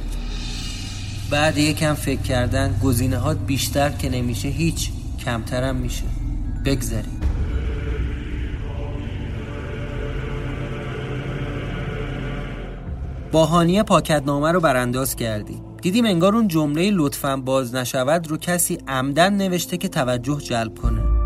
بعد 1.29 1.57
یکم 1.57 1.93
فکر 1.93 2.21
کردن 2.21 2.79
گزینه 2.83 3.17
ها 3.17 3.33
بیشتر 3.33 3.89
که 3.89 4.09
نمیشه 4.09 4.47
هیچ 4.47 4.89
کمترم 5.25 5.75
میشه. 5.75 6.03
بگذری 6.65 7.19
با 13.31 13.45
هانیه 13.45 13.83
پاکتنامه 13.83 14.51
رو 14.51 14.59
برانداز 14.59 15.15
کردی 15.15 15.68
دیدیم 15.81 16.05
انگار 16.05 16.35
اون 16.35 16.47
جمله 16.47 16.91
لطفا 16.91 17.37
باز 17.37 17.75
نشود 17.75 18.27
رو 18.27 18.37
کسی 18.37 18.77
عمدن 18.87 19.33
نوشته 19.33 19.77
که 19.77 19.87
توجه 19.87 20.37
جلب 20.37 20.75
کنه. 20.75 21.19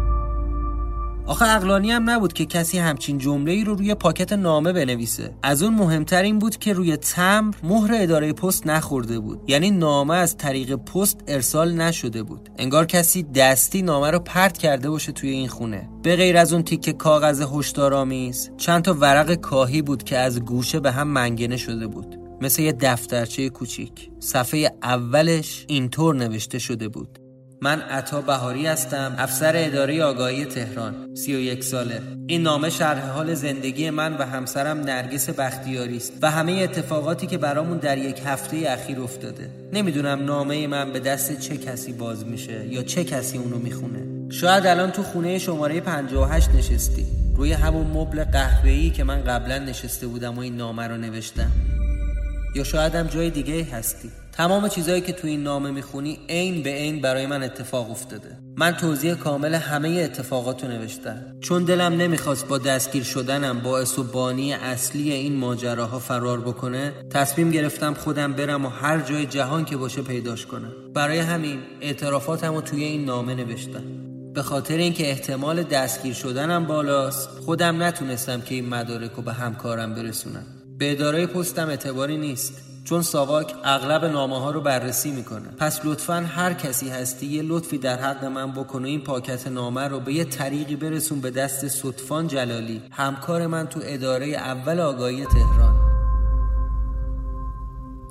آخه 1.25 1.55
اقلانی 1.55 1.91
هم 1.91 2.09
نبود 2.09 2.33
که 2.33 2.45
کسی 2.45 2.77
همچین 2.77 3.17
جمله 3.17 3.51
ای 3.51 3.63
رو 3.63 3.75
روی 3.75 3.95
پاکت 3.95 4.33
نامه 4.33 4.73
بنویسه. 4.73 5.33
از 5.43 5.63
اون 5.63 5.73
مهمتر 5.73 6.23
این 6.23 6.39
بود 6.39 6.57
که 6.57 6.73
روی 6.73 6.97
تمر 6.97 7.53
مهر 7.63 7.91
اداره 7.93 8.33
پست 8.33 8.67
نخورده 8.67 9.19
بود. 9.19 9.39
یعنی 9.47 9.71
نامه 9.71 10.15
از 10.15 10.37
طریق 10.37 10.75
پست 10.75 11.23
ارسال 11.27 11.73
نشده 11.73 12.23
بود. 12.23 12.49
انگار 12.57 12.85
کسی 12.85 13.23
دستی 13.23 13.81
نامه 13.81 14.11
رو 14.11 14.19
پرت 14.19 14.57
کرده 14.57 14.89
باشه 14.89 15.11
توی 15.11 15.29
این 15.29 15.47
خونه. 15.47 15.89
به 16.03 16.15
غیر 16.15 16.37
از 16.37 16.53
اون 16.53 16.63
تیکه 16.63 16.93
کاغذ 16.93 17.41
هشدارآمیز 17.53 18.51
چند 18.57 18.83
تا 18.83 18.93
ورق 18.93 19.33
کاهی 19.33 19.81
بود 19.81 20.03
که 20.03 20.17
از 20.17 20.41
گوشه 20.41 20.79
به 20.79 20.91
هم 20.91 21.07
منگنه 21.07 21.57
شده 21.57 21.87
بود. 21.87 22.22
مثل 22.43 22.61
یه 22.61 22.71
دفترچه 22.71 23.49
کوچیک. 23.49 24.09
صفحه 24.19 24.71
اولش 24.83 25.65
اینطور 25.67 26.15
نوشته 26.15 26.59
شده 26.59 26.87
بود. 26.87 27.19
من 27.61 27.81
عطا 27.81 28.21
بهاری 28.21 28.67
هستم 28.67 29.15
افسر 29.17 29.53
اداره 29.55 30.03
آگاهی 30.03 30.45
تهران 30.45 31.15
31 31.15 31.63
ساله. 31.63 32.01
این 32.27 32.41
نامه 32.41 32.69
شرح 32.69 33.09
حال 33.09 33.33
زندگی 33.33 33.89
من 33.89 34.17
و 34.17 34.25
همسرم 34.25 34.79
نرگس 34.79 35.29
بختیاری 35.29 35.97
است 35.97 36.13
و 36.21 36.31
همه 36.31 36.51
اتفاقاتی 36.51 37.27
که 37.27 37.37
برامون 37.37 37.77
در 37.77 37.97
یک 37.97 38.21
هفته 38.25 38.57
اخیر 38.67 39.01
افتاده. 39.01 39.49
نمی‌دونم 39.73 40.25
نامه 40.25 40.67
من 40.67 40.91
به 40.91 40.99
دست 40.99 41.39
چه 41.39 41.57
کسی 41.57 41.93
باز 41.93 42.25
میشه 42.25 42.67
یا 42.67 42.83
چه 42.83 43.03
کسی 43.03 43.37
اونو 43.37 43.57
می‌خونه. 43.57 44.29
شاید 44.29 44.67
الان 44.67 44.91
تو 44.91 45.03
خونه 45.03 45.39
شماره 45.39 45.81
58 45.81 46.49
نشستی. 46.49 47.05
روی 47.35 47.53
همون 47.53 47.87
مبل 47.87 48.23
قهوه‌ای 48.23 48.89
که 48.89 49.03
من 49.03 49.23
قبلا 49.23 49.59
نشسته 49.59 50.07
بودم 50.07 50.35
و 50.35 50.39
این 50.39 50.55
نامه 50.55 50.87
رو 50.87 50.97
نوشتم. 50.97 51.51
یا 52.55 52.63
شاید 52.63 52.95
هم 52.95 53.07
جای 53.07 53.29
دیگه 53.29 53.63
هستی. 53.63 54.09
تمام 54.31 54.67
چیزهایی 54.67 55.01
که 55.01 55.13
تو 55.13 55.27
این 55.27 55.43
نامه 55.43 55.71
می‌خونی 55.71 56.19
عین 56.29 56.63
به 56.63 56.69
عین 56.69 57.01
برای 57.01 57.25
من 57.25 57.43
اتفاق 57.43 57.91
افتاده. 57.91 58.37
من 58.57 58.71
توضیح 58.71 59.13
کامل 59.13 59.55
همه 59.55 59.89
اتفاقات 59.89 60.63
رو 60.63 60.69
نوشتم. 60.69 61.21
چون 61.41 61.63
دلم 61.63 61.93
نمی‌خواست 61.93 62.47
با 62.47 62.57
دستگیر 62.57 63.03
شدنم 63.03 63.59
باعث 63.59 63.99
و 63.99 64.03
بانی 64.03 64.53
اصلی 64.53 65.11
این 65.11 65.35
ماجراها 65.35 65.99
فرار 65.99 66.41
بکنه 66.41 66.93
تصمیم 67.09 67.51
گرفتم 67.51 67.93
خودم 67.93 68.33
برم 68.33 68.65
و 68.65 68.69
هر 68.69 68.99
جای 69.01 69.25
جهان 69.25 69.65
که 69.65 69.77
باشه 69.77 70.01
پیداش 70.01 70.45
کنم. 70.45 70.71
برای 70.93 71.19
همین 71.19 71.59
اعترافاتم 71.81 72.53
رو 72.55 72.61
توی 72.61 72.83
این 72.83 73.05
نامه 73.05 73.35
نوشتم. 73.35 73.83
به 74.33 74.41
خاطر 74.41 74.77
اینکه 74.77 75.09
احتمال 75.09 75.63
دستگیر 75.63 76.13
شدنم 76.13 76.65
بالاست 76.65 77.29
خودم 77.29 77.83
نتونستم 77.83 78.41
که 78.41 78.55
این 78.55 78.69
مدارک 78.69 79.11
رو 79.11 79.23
به 79.23 79.33
همکارم 79.33 79.95
برسونم. 79.95 80.45
به 80.83 80.91
اداره 80.91 81.25
پستم 81.25 81.67
اعتباری 81.67 82.17
نیست 82.17 82.53
چون 82.83 83.01
ساواک 83.01 83.53
اغلب 83.63 84.05
نامه 84.05 84.39
ها 84.39 84.51
رو 84.51 84.61
بررسی 84.61 85.11
می‌کنه. 85.11 85.47
پس 85.57 85.85
لطفا 85.85 86.13
هر 86.13 86.53
کسی 86.53 86.89
هستی 86.89 87.25
یه 87.25 87.41
لطفی 87.41 87.77
در 87.77 87.99
حق 87.99 88.25
من 88.25 88.51
بکنه 88.51 88.87
این 88.87 89.01
پاکت 89.01 89.47
نامه 89.47 89.87
رو 89.87 89.99
به 89.99 90.13
یه 90.13 90.23
طریقی 90.23 90.75
برسون 90.75 91.21
به 91.21 91.31
دست 91.31 91.67
صدفان 91.67 92.27
جلالی 92.27 92.81
همکار 92.91 93.47
من 93.47 93.67
تو 93.67 93.79
اداره 93.83 94.27
اول 94.27 94.79
آگاهی 94.79 95.25
تهران. 95.25 95.75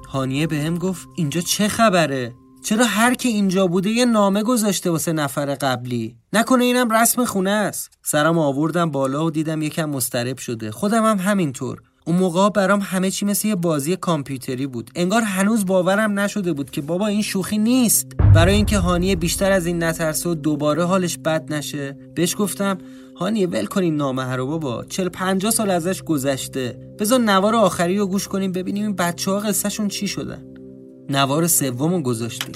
هانیه 0.09 0.47
به 0.47 0.57
هم 0.57 0.79
گفت 0.79 1.09
اینجا 1.17 1.41
چه 1.41 1.69
خبره؟ 1.69 2.35
چرا 2.65 2.85
هر 2.85 3.15
که 3.15 3.29
اینجا 3.29 3.67
بوده 3.67 3.91
یه 3.91 4.05
نامه 4.05 4.43
گذاشته 4.43 4.91
واسه 4.91 5.13
نفر 5.13 5.55
قبلی؟ 5.55 6.17
نکنه 6.33 6.65
اینم 6.65 6.93
رسم 6.93 7.25
خونه 7.25 7.51
است. 7.51 7.91
سرم 8.03 8.39
آوردم 8.39 8.91
بالا 8.91 9.25
و 9.25 9.31
دیدم 9.31 9.63
یکم 9.63 9.85
مسترب 9.85 10.39
شده. 10.39 10.71
خودم 10.71 11.05
هم 11.05 11.19
همینطور. 11.19 11.83
اون 12.05 12.17
موقع 12.17 12.49
برام 12.49 12.81
همه 12.81 13.11
چی 13.11 13.27
مثل 13.27 13.49
یه 13.49 13.55
بازی 13.55 13.97
کامپیوتری 13.97 14.67
بود. 14.67 14.91
انگار 14.95 15.23
هنوز 15.23 15.67
باورم 15.67 16.19
نشده 16.19 16.53
بود 16.53 16.71
که 16.71 16.81
بابا 16.81 17.07
این 17.07 17.23
شوخی 17.23 17.59
نیست. 17.59 18.07
برای 18.35 18.55
اینکه 18.55 18.79
هانیه 18.79 19.17
بیشتر 19.17 19.53
از 19.53 19.67
این 19.67 19.83
نترسه 19.83 20.29
و 20.31 20.35
دوباره 20.35 20.85
حالش 20.85 21.19
بد 21.19 21.53
نشه 21.53 21.97
بهش 22.15 22.37
گفتم 22.39 22.79
هانیه 23.17 23.47
ول 23.47 23.67
کنین 23.67 23.97
نامه 23.97 24.37
رو 24.37 24.47
بابا. 24.47 24.85
40 24.85 25.09
50 25.09 25.53
سال 25.53 25.71
ازش 25.71 26.03
گذشته. 26.03 26.79
بذار 26.99 27.21
نوار 27.21 27.55
آخری 27.55 27.99
رو 27.99 28.07
گوش 28.07 28.29
کنیم 28.29 28.53
ببینیم 28.53 28.83
این 28.83 28.97
بچه 28.97 29.31
ها 29.31 29.39
قصهشون 29.39 29.89
چی 29.89 30.09
شدن. 30.09 30.45
نوار 31.09 31.47
سوم 31.47 31.95
رو 31.95 32.01
گذاشتیم. 32.01 32.55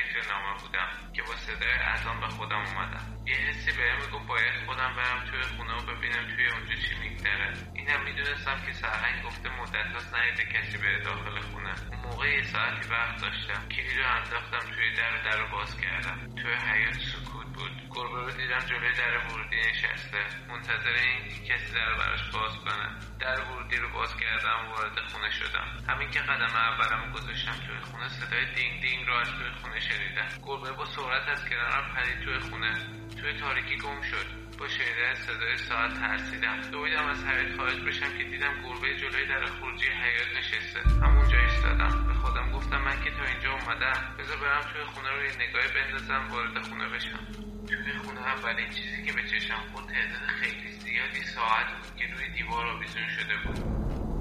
فکر 0.00 0.32
نامه 0.32 0.58
بودم 0.60 0.88
که 1.14 1.22
با 1.22 1.36
صدای 1.36 1.72
اذان 1.72 2.20
به 2.20 2.28
خودم 2.28 2.62
اومدم. 2.70 3.06
یه 3.26 3.36
حسی 3.36 3.72
بهم 3.76 3.96
می‌گفت 3.96 4.26
باید 4.26 4.66
خودم 4.66 4.92
برم 4.96 5.24
توی 5.30 5.42
خونه 5.42 5.74
و 5.74 5.82
ببینم 5.86 6.24
توی 6.36 6.46
اونجا 6.48 6.74
چی 6.74 6.94
میگذره. 7.02 7.48
اینم 7.74 8.04
می‌دونستم 8.04 8.56
که 8.66 8.72
سرهنگ 8.72 9.22
گفته 9.24 9.48
مدت 9.60 9.92
هاست 9.94 10.14
نیده 10.14 10.44
کسی 10.44 10.78
بره 10.78 11.00
داخل 11.02 11.40
خونه. 11.40 11.74
اون 11.90 12.00
موقع 12.00 12.28
یه 12.28 12.42
ساعتی 12.42 12.88
وقت 12.88 13.20
داشتم. 13.20 13.68
کلید 13.68 13.98
رو 13.98 14.06
انداختم 14.16 14.64
توی 14.74 14.94
در 14.94 15.22
در 15.22 15.36
رو 15.40 15.46
باز 15.56 15.80
کردم. 15.80 16.18
توی 16.42 16.52
حیات 16.54 16.94
سکوت 16.94 17.29
گربه 17.94 18.20
رو 18.20 18.30
دیدم 18.30 18.58
جلوی 18.58 18.92
در 18.92 19.18
ورودی 19.18 19.56
نشسته. 19.70 20.22
منتظر 20.48 20.94
این 21.04 21.28
کسی 21.48 21.72
در 21.74 21.94
براش 21.94 22.30
باز 22.30 22.52
کنه 22.64 22.88
در 23.20 23.40
ورودی 23.40 23.76
رو 23.76 23.88
باز 23.92 24.16
کردم 24.16 24.68
وارد 24.70 24.98
خونه 25.12 25.30
شدم. 25.30 25.68
همین 25.88 26.10
که 26.10 26.20
قدم 26.20 26.56
اولم 26.56 27.12
گذاشتم 27.12 27.52
توی 27.66 27.78
خونه 27.78 28.08
صدای 28.08 28.44
دینگ 28.54 28.80
دینگ 28.82 29.06
رو 29.06 29.14
از 29.14 29.30
توی 29.30 29.50
خونه 29.62 29.80
شنیدم. 29.80 30.28
گربه 30.46 30.72
با 30.72 30.84
سرعت 30.84 31.28
از 31.28 31.48
کنارم 31.48 31.94
پرید 31.94 32.20
توی 32.20 32.38
خونه. 32.38 32.72
توی 33.20 33.32
تاریکی 33.40 33.76
گم 33.76 34.02
شد. 34.02 34.26
با 34.58 34.68
شنیدن 34.68 35.14
صدای 35.14 35.56
ساعت 35.56 35.94
ترسیدم. 35.94 36.60
دویدم 36.60 37.06
از 37.06 37.24
حیاط 37.24 37.56
خارج 37.56 37.80
بشم 37.80 38.18
که 38.18 38.24
دیدم 38.24 38.62
گربه 38.62 38.96
جلوی 38.96 39.26
در 39.26 39.46
خروجی 39.46 39.86
حیاط 39.86 40.28
نشسته. 40.38 40.80
همونجا 41.04 41.38
ایستادم. 41.38 42.06
به 42.08 42.14
خودم 42.14 42.50
گفتم 42.52 42.78
من 42.78 43.04
که 43.04 43.10
تا 43.10 43.24
اینجا 43.24 43.52
اومدم. 43.52 44.14
بذار 44.18 44.36
برم 44.36 44.60
توی 44.72 44.84
خونه 44.84 45.10
رو 45.10 45.24
یه 45.24 45.36
نگاهی 45.36 45.68
بندازم 45.74 46.28
وارد 46.30 46.62
خونه 46.62 46.88
بشم. 46.88 47.49
توی 47.76 47.92
خونه 47.92 48.20
اولین 48.20 48.70
چیزی 48.70 49.02
که 49.02 49.12
به 49.12 49.22
چشم 49.22 49.60
خود 49.72 49.86
تعداد 49.86 50.26
خیلی 50.26 50.70
زیادی 50.72 51.22
ساعت 51.22 51.66
بود 51.66 51.96
که 51.96 52.06
روی 52.14 52.28
دیوار 52.28 52.66
آویزون 52.66 53.08
شده 53.08 53.36
بود. 53.44 53.58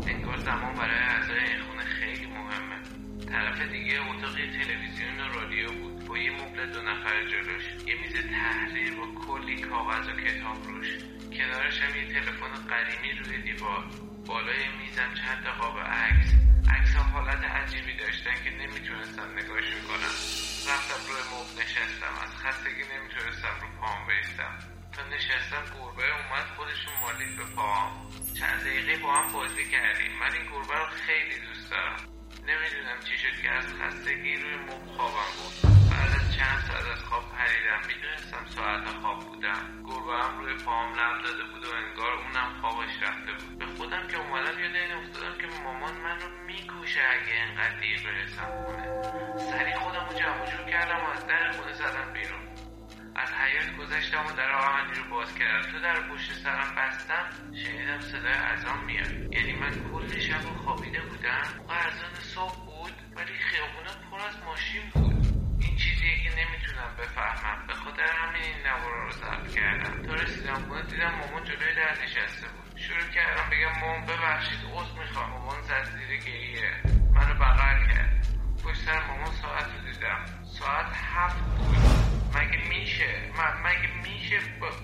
انگار 0.08 0.38
زمان 0.38 0.74
برای 0.74 1.00
اعضای 1.00 1.40
این 1.40 1.62
خونه 1.64 1.84
خیلی 1.84 2.26
مهمه. 2.26 2.80
طرف 3.30 3.62
دیگه 3.62 4.02
اتاق 4.02 4.36
تلویزیون 4.36 5.20
و 5.20 5.34
رادیو 5.34 5.72
بود. 5.72 6.06
با 6.06 6.18
یه 6.18 6.32
مبل 6.32 6.72
دو 6.74 6.82
نفر 6.82 7.26
جلوش. 7.26 7.64
یه 7.88 7.96
میز 8.02 8.14
تحریر 8.14 8.94
با 8.96 9.08
کلی 9.26 9.62
کاغذ 9.62 10.08
و 10.08 10.12
کتاب 10.12 10.64
روش. 10.66 10.88
کنارش 11.38 11.82
هم 11.82 11.96
یه 11.96 12.14
تلفن 12.14 12.54
قدیمی 12.70 13.12
روی 13.14 13.42
دیوار. 13.42 13.84
بالای 14.26 14.68
میزم 14.82 15.14
چند 15.14 15.44
تا 15.44 15.52
قاب 15.52 15.80
عکس. 15.80 16.34
عکس 16.70 16.96
حالت 16.96 17.44
عجیبی 17.44 17.94
داشتن 17.98 18.44
که 18.44 18.50
نمی‌تونستم 18.50 19.30
نگاهشون 19.38 19.82
کنم 19.88 20.49
رفتم 20.68 21.02
روی 21.08 21.22
مبل 21.34 21.62
نشستم. 21.62 22.14
از 22.24 22.32
خستگی 22.36 22.84
نمی‌تونستم 22.94 23.56
رو 23.62 23.68
پام 23.82 24.08
بیستم 24.08 24.54
تا 24.92 25.02
نشستم 25.04 25.64
گربه 25.76 26.08
اومد 26.18 26.46
خودشون 26.58 26.94
مالید 27.02 27.38
به 27.38 27.44
پام. 27.56 28.12
چند 28.40 28.60
دقیقه 28.62 28.98
با 28.98 29.14
هم 29.16 29.32
بازی 29.32 29.72
کردیم. 29.72 30.12
من 30.20 30.32
این 30.34 30.46
گربه 30.52 30.76
رو 30.76 30.86
خیلی 30.86 31.40
دوست 31.48 31.72
دارم. 31.72 32.00
نمی‌دونم 32.48 33.00
چی 33.08 33.18
شد 33.18 33.42
که 33.42 33.50
از 33.50 33.66
خستگی 33.66 34.36
روی 34.36 34.56
مبل 34.56 34.98
خوابم 34.98 35.32
بود 35.38 35.79
چند 36.40 36.60
ساعت 36.68 36.88
از 36.96 37.04
خواب 37.04 37.24
پریدم 37.38 37.82
می‌دونستم 37.88 38.46
ساعت 38.46 38.88
خواب 39.02 39.20
بودم. 39.20 39.84
گربه 39.88 40.14
هم 40.24 40.40
روی 40.40 40.54
پاهم 40.66 40.94
لم 41.00 41.22
داده 41.22 41.44
بود 41.44 41.66
و 41.66 41.72
انگار 41.76 42.12
اونم 42.14 42.62
خوابش 42.62 42.94
رفته 43.02 43.32
بود. 43.34 43.60
به 43.60 43.66
خودم 43.66 44.08
که 44.08 44.18
اومدم 44.18 44.60
یاد 44.60 44.76
این 44.76 44.92
افتادم 44.92 45.38
که 45.38 45.48
مامان 45.64 45.94
من 45.94 46.20
رو 46.20 46.30
میکوشه 46.48 47.02
اگه 47.02 47.34
انقدر 47.42 47.80
دیر 47.80 48.00
برسم 48.04 48.50
خونه. 48.66 48.86
سریع 49.38 49.76
خودم 49.76 50.06
رو 50.10 50.14
جمع 50.20 50.70
کردم 50.72 51.06
و 51.06 51.10
از 51.10 51.28
در 51.28 51.52
خونه 51.52 51.74
زدم 51.74 52.14
بیرون. 52.14 52.42
از 53.16 53.34
حیات 53.34 53.78
گذشتم 53.78 54.26
و 54.26 54.32
در 54.32 54.52
آهنی 54.52 54.94
رو 54.94 55.04
باز 55.10 55.36
کردم. 55.36 55.72
تو 55.72 55.80
در 55.80 56.10
پشت 56.10 56.34
سرم 56.34 56.76
بستم 56.76 57.26
شنیدم 57.64 58.00
صدای 58.00 58.34
اذان 58.34 58.84
میاد. 58.86 59.34
یعنی 59.34 59.54
من 59.54 59.92
کل 59.92 60.20
شب 60.20 60.42
خوابیده 60.64 61.02
بودم. 61.02 61.44
موقع 61.58 61.76
اذان 61.88 62.16
صبح 62.36 62.66
بود 62.66 62.94
ولی 63.16 63.34
خیابونا 63.34 63.92
پر 64.12 64.28
از 64.28 64.44
ماشین 64.46 64.90
بود. 64.94 65.29
چیزیه 66.10 66.24
که 66.24 66.30
نمی‌تونم 66.30 66.92
بفهمم. 67.00 67.68
به 67.68 67.74
خاطر 67.74 68.08
همین 68.22 68.42
این 68.42 68.68
نوارا 68.68 69.04
رو 69.06 69.12
ضبط 69.12 69.56
کردم. 69.56 70.08
تا 70.08 70.14
رسیدم 70.14 70.62
خونه 70.68 70.82
دیدم 70.82 71.12
مامان 71.20 71.44
جلوی 71.44 71.76
در 71.76 71.92
نشسته 72.04 72.48
بود. 72.48 72.80
شروع 72.80 73.10
کردم 73.16 73.50
بگم 73.52 73.80
مامان 73.82 74.06
ببخشید 74.06 74.60
عذر 74.74 75.00
می‌خوام. 75.00 75.30
مامان 75.30 75.62
زد 75.62 75.86
زیر 75.98 76.18
گریه. 76.18 76.72
منو 77.14 77.34
بغل 77.34 77.88
کرد. 77.88 78.28
پشت 78.64 78.82
سر 78.86 79.08
مامان 79.08 79.32
ساعت 79.42 79.66
رو 79.74 79.92
دیدم. 79.92 80.26
ساعت 80.60 80.86
هفت 81.16 81.40
بود. 81.58 81.78
مگه 82.36 82.60
میشه؟ 82.70 83.12
من 83.38 83.54
مگه 83.66 83.90
میشه 84.04 84.40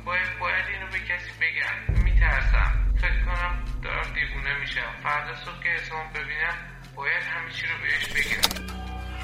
باید 0.05 0.39
باید 0.39 0.65
اینو 0.73 0.87
به 0.91 0.99
کسی 0.99 1.31
بگم؟ 1.41 2.03
میترسم. 2.03 2.93
فکر 3.01 3.25
کنم 3.25 3.65
دارم 3.83 4.07
دیوونه 4.13 4.59
میشم. 4.59 4.91
فردا 5.03 5.35
صبح 5.35 5.63
که 5.63 5.69
اسمم 5.75 6.09
ببینم 6.15 6.57
باید 6.95 7.23
همه 7.23 7.49
رو 7.71 7.77
بهش 7.81 8.05
بگم. 8.07 8.65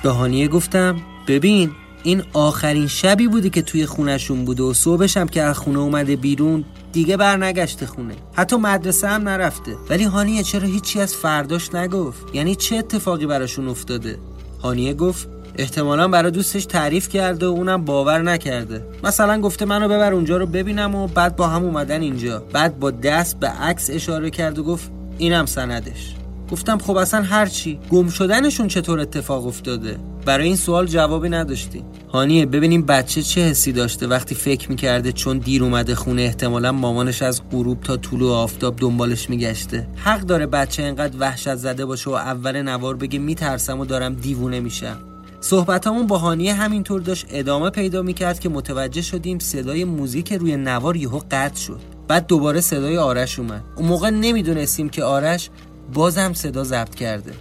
به 0.03 0.47
گفتم 0.47 1.01
ببین. 1.27 1.75
این 2.03 2.23
آخرین 2.33 2.87
شبی 2.87 3.27
بوده 3.27 3.49
که 3.49 3.61
توی 3.61 3.85
خونشون 3.85 4.45
بوده 4.45 4.63
و 4.63 4.73
صبحش 4.73 5.17
هم 5.17 5.27
که 5.27 5.41
از 5.41 5.57
خونه 5.57 5.79
اومده 5.79 6.15
بیرون 6.15 6.65
دیگه 6.91 7.17
برنگشته 7.17 7.85
خونه. 7.85 8.13
حتی 8.33 8.55
مدرسه 8.55 9.07
هم 9.07 9.29
نرفته. 9.29 9.75
ولی 9.89 10.03
هانیه 10.03 10.43
چرا 10.43 10.67
هیچی 10.67 10.99
از 10.99 11.15
فرداش 11.15 11.75
نگفت؟ 11.75 12.35
یعنی 12.35 12.55
چه 12.55 12.75
اتفاقی 12.75 13.25
براشون 13.25 13.67
افتاده؟ 13.67 14.19
هانیه 14.63 14.93
گفت 14.93 15.29
احتمالا 15.55 16.07
برای 16.07 16.31
دوستش 16.31 16.65
تعریف 16.65 17.09
کرده 17.09 17.47
و 17.47 17.49
اونم 17.49 17.85
باور 17.85 18.21
نکرده. 18.21 18.85
مثلا 19.03 19.41
گفته 19.41 19.65
منو 19.65 19.87
ببر 19.87 20.13
اونجا 20.13 20.37
رو 20.37 20.45
ببینم 20.45 20.95
و 20.95 21.07
بعد 21.07 21.35
با 21.35 21.47
هم 21.47 21.63
اومدن 21.63 22.01
اینجا. 22.01 22.39
بعد 22.39 22.79
با 22.79 22.91
دست 22.91 23.39
به 23.39 23.47
عکس 23.47 23.89
اشاره 23.89 24.29
کرد 24.29 24.59
و 24.59 24.63
گفت 24.63 24.91
اینم 25.17 25.45
سندش. 25.45 26.15
گفتم 26.51 26.77
خب 26.77 26.97
اصلا 26.97 27.21
هرچی 27.21 27.79
گم 27.89 28.09
شدنشون 28.09 28.67
چطور 28.67 28.99
اتفاق 28.99 29.47
افتاده؟ 29.47 29.97
برای 30.25 30.47
این 30.47 30.55
سوال 30.55 30.87
جوابی 30.87 31.29
نداشتی. 31.29 31.83
هانیه 32.13 32.45
ببینیم 32.45 32.85
بچه 32.85 33.21
چه 33.21 33.41
حسی 33.41 33.71
داشته 33.71 34.07
وقتی 34.07 34.35
فکر 34.35 34.69
می‌کرده 34.69 35.11
چون 35.11 35.37
دیر 35.37 35.63
اومده 35.63 35.95
خونه 35.95 36.21
احتمالا 36.21 36.71
مامانش 36.71 37.21
از 37.21 37.41
غروب 37.51 37.81
تا 37.81 37.97
طلوع 37.97 38.35
آفتاب 38.35 38.75
دنبالش 38.77 39.29
میگشته. 39.29 39.87
حق 39.95 40.21
داره 40.21 40.45
بچه 40.45 40.83
انقدر 40.83 41.17
وحشت 41.19 41.55
زده 41.55 41.85
باشه 41.85 42.09
و 42.09 42.13
اول 42.13 42.61
نوار 42.61 42.95
بگه 42.95 43.19
میترسم 43.19 43.79
و 43.79 43.85
دارم 43.85 44.13
دیوونه 44.13 44.59
میشم. 44.59 44.97
صحبتامون 45.41 46.07
با 46.07 46.17
هانیه 46.17 46.53
همینطور 46.53 47.01
داشت 47.01 47.25
ادامه 47.29 47.69
پیدا 47.69 48.01
می‌کرد 48.01 48.39
که 48.39 48.49
متوجه 48.49 49.01
شدیم 49.01 49.39
صدای 49.39 49.83
موزیک 49.83 50.33
روی 50.33 50.57
نوار 50.57 50.95
یهو 50.95 51.21
قطع 51.31 51.59
شد. 51.59 51.79
بعد 52.07 52.27
دوباره 52.27 52.61
صدای 52.61 52.97
آرش 52.97 53.39
اومد. 53.39 53.63
اون 53.75 53.87
موقع 53.87 54.09
نمی‌دونستیم 54.09 54.89
که 54.89 55.03
آرش 55.03 55.49
بازم 55.93 56.33
صدا 56.33 56.63
ضبط 56.63 56.95
کرده. 56.95 57.33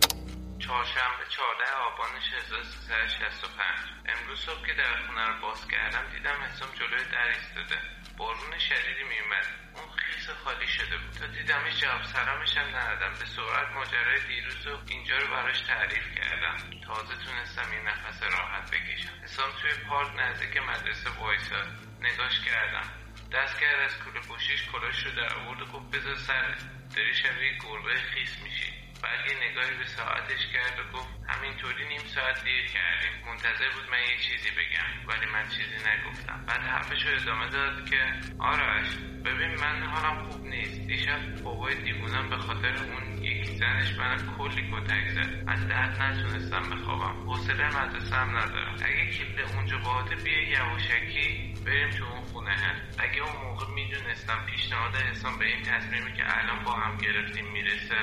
چهارشنبه 0.64 1.24
14 1.28 1.64
آبان 1.88 2.12
1365 2.18 4.10
امروز 4.12 4.38
صبح 4.46 4.66
که 4.66 4.74
در 4.80 4.94
خونه 5.06 5.24
رو 5.30 5.34
باز 5.46 5.60
کردم 5.72 6.04
دیدم 6.14 6.38
حسام 6.46 6.70
جلوی 6.78 7.04
در 7.14 7.28
ایستاده. 7.34 7.78
بارون 8.18 8.52
شدیدی 8.68 9.04
میومد 9.12 9.46
اون 9.76 9.88
خیس 10.02 10.26
خالی 10.44 10.68
شده 10.76 10.96
بود. 11.00 11.12
تا 11.18 11.26
دیدمش 11.36 11.74
جواب 11.82 12.04
سلامش 12.16 12.52
هم 12.60 12.68
ندادم. 12.76 13.12
به 13.20 13.26
سرعت 13.36 13.68
ماجرای 13.78 14.20
دیروز 14.30 14.66
و 14.66 14.74
اینجا 14.92 15.16
رو 15.22 15.26
براش 15.34 15.60
تعریف 15.70 16.06
کردم. 16.18 16.56
تازه 16.86 17.14
تونستم 17.24 17.68
این 17.74 17.84
نفس 17.90 18.18
راحت 18.36 18.66
بکشم. 18.72 19.14
حسام 19.24 19.50
توی 19.60 19.72
پارک 19.88 20.10
نزدیک 20.20 20.54
مدرسه 20.70 21.10
وایساد. 21.20 21.68
نگاش 22.06 22.36
کردم. 22.48 22.86
دست 23.34 23.54
کرد 23.60 23.80
از 23.88 23.94
کوله 24.02 24.20
پشتیش 24.30 24.60
کلاش 24.72 24.98
رو 25.06 25.10
در 25.20 25.30
آورد 25.38 25.60
و 25.62 25.66
گفت 25.74 25.88
بذار 25.94 26.16
سرت. 26.28 26.79
داری 26.96 27.14
شبیه 27.14 27.52
گربه 27.62 27.94
خیس 27.94 28.42
میشی. 28.42 28.70
بعد 29.02 29.20
نگاهی 29.50 29.76
به 29.78 29.86
ساعتش 29.86 30.46
کرد 30.52 30.78
و 30.80 30.96
گفت 30.96 31.08
همینطوری 31.28 31.88
نیم 31.88 32.04
ساعت 32.14 32.44
دیر 32.44 32.66
کردیم. 32.66 33.12
منتظر 33.26 33.68
بود 33.74 33.90
من 33.90 34.02
یه 34.10 34.18
چیزی 34.26 34.50
بگم 34.50 34.90
ولی 35.08 35.26
من 35.26 35.48
چیزی 35.48 35.78
نگفتم. 35.90 36.44
بعد 36.46 36.60
حرفش 36.60 37.06
رو 37.06 37.14
ادامه 37.20 37.48
داد 37.48 37.90
که 37.90 38.00
آرش 38.38 38.88
ببین 39.24 39.54
من 39.60 39.82
حالم 39.82 40.30
خوب 40.30 40.46
نیست. 40.46 40.86
دیشب 40.86 41.42
بابای 41.42 41.74
دیوونم 41.82 42.30
به 42.30 42.36
خاطر 42.36 42.74
اون 42.76 43.24
یکی 43.24 43.56
زنش 43.56 43.92
من 43.98 44.36
کلی 44.38 44.62
کتک 44.72 45.08
زد. 45.08 45.44
از 45.46 45.68
درد 45.68 46.02
نتونستم 46.02 46.70
بخوابم. 46.70 47.22
حوصله 47.26 47.66
مدرسه 47.82 48.16
هم 48.16 48.36
ندارم. 48.36 48.74
اگه 48.84 49.10
کلید 49.10 49.40
اونجا 49.40 49.78
باهاته 49.78 50.16
بیا 50.16 50.48
یواشکی. 50.48 51.49
بریم 51.70 51.90
تو 51.90 52.04
اون 52.04 52.22
خونه. 52.22 52.56
اگه 52.98 53.22
اون 53.22 53.36
موقع 53.44 53.66
می‌دونستم 53.74 54.46
پیشنهاد 54.46 54.96
حسام 54.96 55.38
به 55.38 55.46
این 55.46 55.62
تصمیمی 55.62 56.12
که 56.12 56.38
الان 56.38 56.64
با 56.64 56.72
هم 56.72 56.96
گرفتیم 56.96 57.46
می‌رسه 57.52 57.96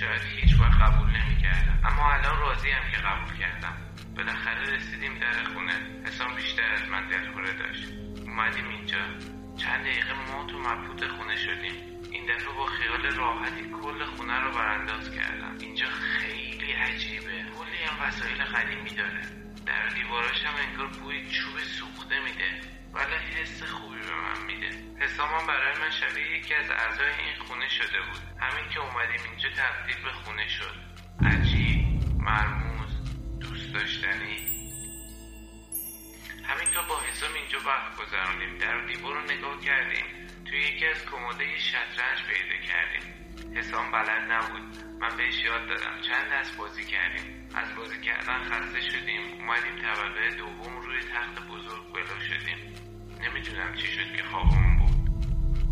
شاید 0.00 0.22
هیچ 0.22 0.60
وقت 0.60 0.80
قبول 0.80 1.10
نمی‌کردم. 1.10 1.80
اما 1.84 2.12
الان 2.12 2.38
راضی 2.40 2.70
هم 2.70 2.90
که 2.90 2.96
قبول 2.96 3.38
کردم. 3.38 3.76
بالاخره 4.16 4.74
رسیدیم 4.74 5.18
در 5.18 5.44
خونه. 5.44 5.76
حسام 6.06 6.34
بیشتر 6.34 6.72
از 6.72 6.88
من 6.88 7.08
دلخوره 7.08 7.52
داشت. 7.52 7.88
اومدیم 8.26 8.68
اینجا. 8.68 9.04
چند 9.56 9.84
دقیقه 9.84 10.12
ما 10.12 10.46
تو 10.46 10.58
مبهوت 10.58 11.08
خونه 11.08 11.36
شدیم. 11.36 11.74
این 12.10 12.26
دفعه 12.26 12.54
با 12.54 12.66
خیال 12.66 13.06
راحتی 13.16 13.62
کل 13.82 14.04
خونه 14.04 14.40
رو 14.40 14.50
برانداز 14.50 15.14
کردم. 15.14 15.56
اینجا 15.60 15.86
خیلی 15.86 16.72
عجیبه. 16.72 17.44
کلی 17.58 17.84
هم 17.88 18.08
وسایل 18.08 18.44
قدیمی 18.44 18.90
داره. 18.90 19.22
در 19.66 19.86
دیواراش 19.88 20.44
هم 20.44 20.54
انگار 20.68 20.86
بوی 20.86 21.30
چوب 21.30 21.58
سوخته 21.58 22.20
میده. 22.20 22.73
ولی 22.94 23.14
حس 23.14 23.62
خوبی 23.62 23.98
به 23.98 24.14
من 24.14 24.46
میده. 24.46 24.70
حسامم 25.04 25.46
برای 25.46 25.78
من 25.78 25.90
شبیه 25.90 26.38
یکی 26.38 26.54
از 26.54 26.70
اعضای 26.70 27.06
این 27.06 27.38
خونه 27.38 27.68
شده 27.68 28.00
بود. 28.00 28.22
همین 28.40 28.70
که 28.70 28.80
اومدیم 28.80 29.20
اینجا 29.30 29.48
تبدیل 29.48 30.04
به 30.04 30.12
خونه 30.12 30.48
شد. 30.48 30.74
عجیب 31.26 31.84
مرموز 32.18 32.90
دوست 33.40 33.74
داشتنی. 33.74 34.36
همینطور 36.44 36.82
با 36.88 37.00
حسام 37.00 37.34
اینجا 37.34 37.58
وقت 37.66 37.96
گذرانیم 37.96 38.58
در 38.58 38.86
دیوار 38.86 39.14
رو 39.14 39.20
نگاه 39.20 39.60
کردیم. 39.60 40.04
توی 40.44 40.58
یکی 40.58 40.86
از 40.86 41.06
کموده 41.06 41.58
شطرنج 41.58 42.18
پیدا 42.28 42.66
کردیم. 42.66 43.14
حسام 43.56 43.92
بلد 43.92 44.32
نبود. 44.32 44.84
من 45.00 45.16
بهش 45.16 45.38
یاد 45.38 45.68
دادم. 45.68 46.00
چند 46.00 46.32
دست 46.32 46.56
بازی 46.56 46.84
کردیم. 46.84 47.48
از 47.54 47.76
بازی 47.76 48.00
کردن 48.00 48.38
خسته 48.44 48.80
شدیم. 48.80 49.22
اومدیم 49.40 49.76
طبقه 49.82 50.30
دوم 50.30 50.76
روی 50.76 51.00
تخت 51.00 51.46
بزرگ 51.48 51.92
بلا 51.92 52.20
شدیم. 52.20 52.73
نمی‌دونم 53.24 53.74
چی 53.74 53.86
شد 53.86 54.16
که 54.16 54.22
خوابمون 54.22 54.78
بود. 54.78 54.94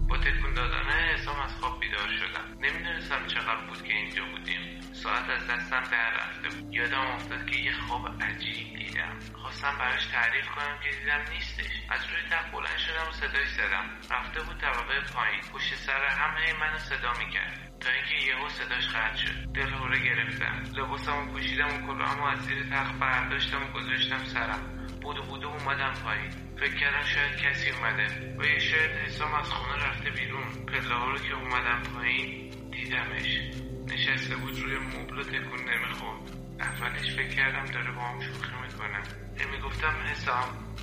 با 0.09 0.19
تکون 0.19 0.55
دادن 0.55 0.91
حسام 0.91 1.41
از 1.41 1.57
خواب 1.61 1.81
بیدار 1.81 2.09
شدم. 2.09 2.47
نمی‌دونستم 2.61 3.27
چقدر 3.27 3.67
بود 3.67 3.83
که 3.83 3.93
اینجا 3.93 4.25
بودیم. 4.25 4.81
ساعت 4.93 5.31
از 5.31 5.47
دستم 5.49 5.83
در 5.93 6.11
رفته 6.11 6.49
بود. 6.49 6.75
یادم 6.75 7.01
افتاد 7.01 7.47
که 7.47 7.57
یه 7.57 7.73
خواب 7.73 8.23
عجیب 8.23 8.77
دیدم. 8.77 9.19
خواستم 9.35 9.79
براش 9.79 10.07
تعریف 10.07 10.49
کنم 10.49 10.79
که 10.83 10.91
دیدم 10.99 11.23
نیستش. 11.33 11.73
از 11.91 12.01
روی 12.07 12.23
تخت 12.31 12.51
بلند 12.53 12.79
شدم 12.79 13.09
و 13.09 13.13
صداش 13.13 13.49
زدم. 13.49 13.87
رفته 14.11 14.43
بود 14.43 14.59
طبقه 14.59 15.01
پایین. 15.15 15.41
پشت 15.53 15.75
سر 15.75 16.07
هم 16.07 16.37
هی 16.37 16.53
منو 16.53 16.79
صدا 16.79 17.13
می‌کرد. 17.19 17.73
تا 17.81 17.91
اینکه 17.91 18.27
یهو 18.29 18.49
صداش 18.49 18.89
قطع 18.89 19.17
شد. 19.17 19.53
دلهوره 19.55 19.99
گرفتم. 19.99 20.63
لباسمو 20.77 21.33
پوشیدم 21.33 21.67
و 21.67 21.87
کلاهمو 21.87 22.25
از 22.25 22.39
زیر 22.39 22.63
تخت 22.71 22.95
برداشتم 22.99 23.63
و 23.63 23.73
گذاشتم 23.73 24.25
سرم. 24.25 24.82
بودو 25.03 25.23
بودو 25.23 25.49
اومدم 25.49 25.93
پایین. 26.05 26.31
فکر 26.61 26.75
کردم 26.75 27.03
شاید 27.03 27.37
کسی 27.37 27.71
اومده. 27.71 28.37
و 28.39 28.45
یه 28.45 28.59
شاید 28.59 28.91
حسام 28.91 29.35
از 29.35 29.49
خونه 29.49 29.85
رفته 29.85 30.11
بیرون. 30.11 30.67
پله 30.67 30.95
ها 30.95 31.11
رو 31.11 31.19
که 31.19 31.35
اومدم 31.35 31.83
پایین 31.95 32.51
دیدمش. 32.71 33.39
نشسته 33.87 34.37
بود 34.37 34.61
روی 34.61 34.79
مبل 34.79 35.19
و 35.19 35.23
تکون 35.23 35.61
نمی‌خورد. 35.71 36.23
اولش 36.61 37.15
فکر 37.15 37.35
کردم 37.37 37.65
داره 37.65 37.93
با 37.93 38.03
هم 38.03 38.21
شوخی 38.21 38.53
می‌کنه. 38.63 39.03
می‌گفتم 39.51 39.95
حسام. 40.13 40.77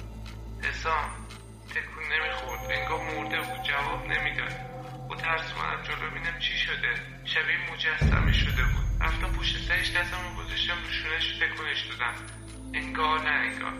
حسام 0.63 1.09
تکون 1.69 2.03
نمی‌خورد. 2.13 2.61
انگار 2.71 2.99
مرده 2.99 3.41
بود. 3.41 3.63
جواب 3.63 4.05
نمی‌داد. 4.05 4.53
با 5.09 5.15
ترس 5.15 5.53
اومدم 5.53 5.81
جلو. 5.83 6.09
ببینم 6.09 6.39
چی 6.39 6.57
شده. 6.57 6.93
شبیه 7.25 7.73
مجسمه 7.73 8.33
شده 8.33 8.63
بود. 8.63 8.85
رفتم 9.01 9.31
پشت 9.39 9.57
سرش 9.57 9.91
دستم 9.91 10.17
رو 10.29 10.43
گذاشتم 10.43 10.77
رو 10.85 10.91
شونش 10.91 11.37
تکونش 11.39 11.85
دادم. 11.85 12.13
انگار 12.73 13.19
نه 13.21 13.29
انگار. 13.29 13.73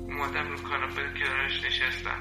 اومدم 0.00 0.48
رو 0.48 0.56
کاناپه 0.56 1.02
کنارش 1.18 1.64
نشستم. 1.64 2.18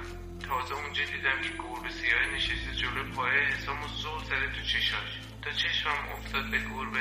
تازه 0.47 0.75
اونجا 0.75 1.03
دیدم 1.03 1.41
که 1.43 1.49
گربه 1.49 1.89
سیاه 1.89 2.35
نشسته 2.35 2.75
جلو 2.75 3.03
پایه 3.15 3.41
حسام 3.41 3.83
و 3.83 3.87
زور 3.87 4.23
زده 4.23 4.47
تو 4.55 4.61
چشاش. 4.61 5.19
تا 5.41 5.51
چشمم 5.51 6.09
افتاد 6.17 6.51
به 6.51 6.57
گربه 6.59 6.99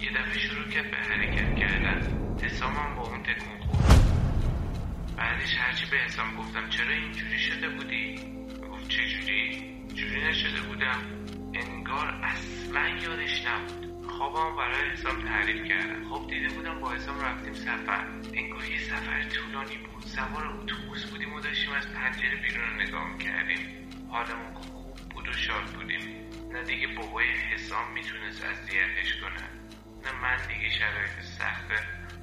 یه 0.00 0.10
دفعه 0.12 0.38
شروع 0.38 0.68
کرد 0.68 0.90
به 0.90 0.96
حرکت 0.96 1.56
کردن. 1.56 2.00
حسامم 2.42 2.94
با 2.96 3.02
اون 3.02 3.22
تکون 3.22 3.58
خورد. 3.58 4.04
بعدش 5.16 5.54
هرچی 5.58 5.86
به 5.90 5.96
حسام 5.96 6.36
گفتم 6.36 6.68
چرا 6.68 6.94
اینجوری 6.94 7.38
شده 7.38 7.68
بودی؟ 7.68 8.14
گفت 8.70 8.88
چجوری؟ 8.88 9.74
جوری 9.94 10.24
نشده 10.24 10.60
بودم؟ 10.62 11.02
انگار 11.54 12.06
اصلا 12.06 12.88
یادش 12.88 13.46
نبود. 13.46 13.93
خوابم 14.18 14.56
برای 14.56 14.90
حسام 14.90 15.22
تعریف 15.22 15.64
کردم 15.64 16.08
خب 16.08 16.26
دیده 16.30 16.54
بودم 16.54 16.80
با 16.80 16.92
حسام 16.92 17.20
رفتیم 17.20 17.54
سفر. 17.54 18.06
انگار 18.34 18.64
یه 18.64 18.78
سفر 18.78 19.22
طولانی 19.22 19.76
بود. 19.76 20.02
سوار 20.02 20.46
اتوبوس 20.46 21.04
بودیم 21.10 21.32
و 21.32 21.40
داشتیم 21.40 21.72
از 21.72 21.92
پنجره 21.92 22.36
بیرون 22.36 22.70
رو 22.70 22.76
نگاه 22.76 23.12
می‌کردیم. 23.12 23.88
حالمون 24.10 24.54
خوب 24.54 24.96
بود 24.96 25.28
و 25.28 25.32
شاد 25.32 25.64
بودیم. 25.64 26.30
نه 26.52 26.62
دیگه 26.62 26.86
بابای 26.86 27.26
حسام 27.30 27.92
می‌تونست 27.92 28.44
اذیتش 28.44 29.20
کنه. 29.20 29.48
نه 30.04 30.22
من 30.22 30.36
دیگه 30.48 30.70
شرایط 30.70 31.20
سخت 31.20 31.68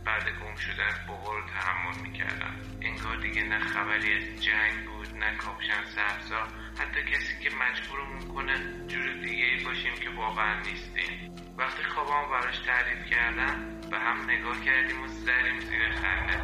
بعد 0.06 0.23
گم 0.23 0.54
از 0.88 1.08
بابا 1.08 1.38
رو 1.38 1.43
تحمل 1.47 2.10
می‌کردم. 2.10 2.56
انگار 2.82 3.15
دیگه 3.15 3.43
نه 3.43 3.60
خبری 3.60 4.13
از 4.13 4.43
جنگ 4.43 4.86
بود 4.86 5.17
نه 5.17 5.36
کاپشن 5.38 5.84
سبزا 5.95 6.47
حتی 6.80 7.04
کسی 7.04 7.43
که 7.43 7.49
مجبورمون 7.56 8.36
کنه 8.36 8.88
جور 8.88 9.13
دیگه 9.13 9.45
ای 9.45 9.63
باشیم 9.63 9.95
که 9.95 10.10
واقعا 10.10 10.60
نیستیم. 10.60 11.40
وقتی 11.58 11.84
خوابم 11.84 12.32
براش 12.32 12.60
تعریف 12.60 13.06
کردم 13.06 13.82
به 13.92 14.00
هم 14.00 14.30
نگاه 14.30 14.62
کردیم 14.66 15.04
و 15.04 15.08
زدیم 15.08 15.60
زیر 15.60 15.92
خنده. 15.92 16.38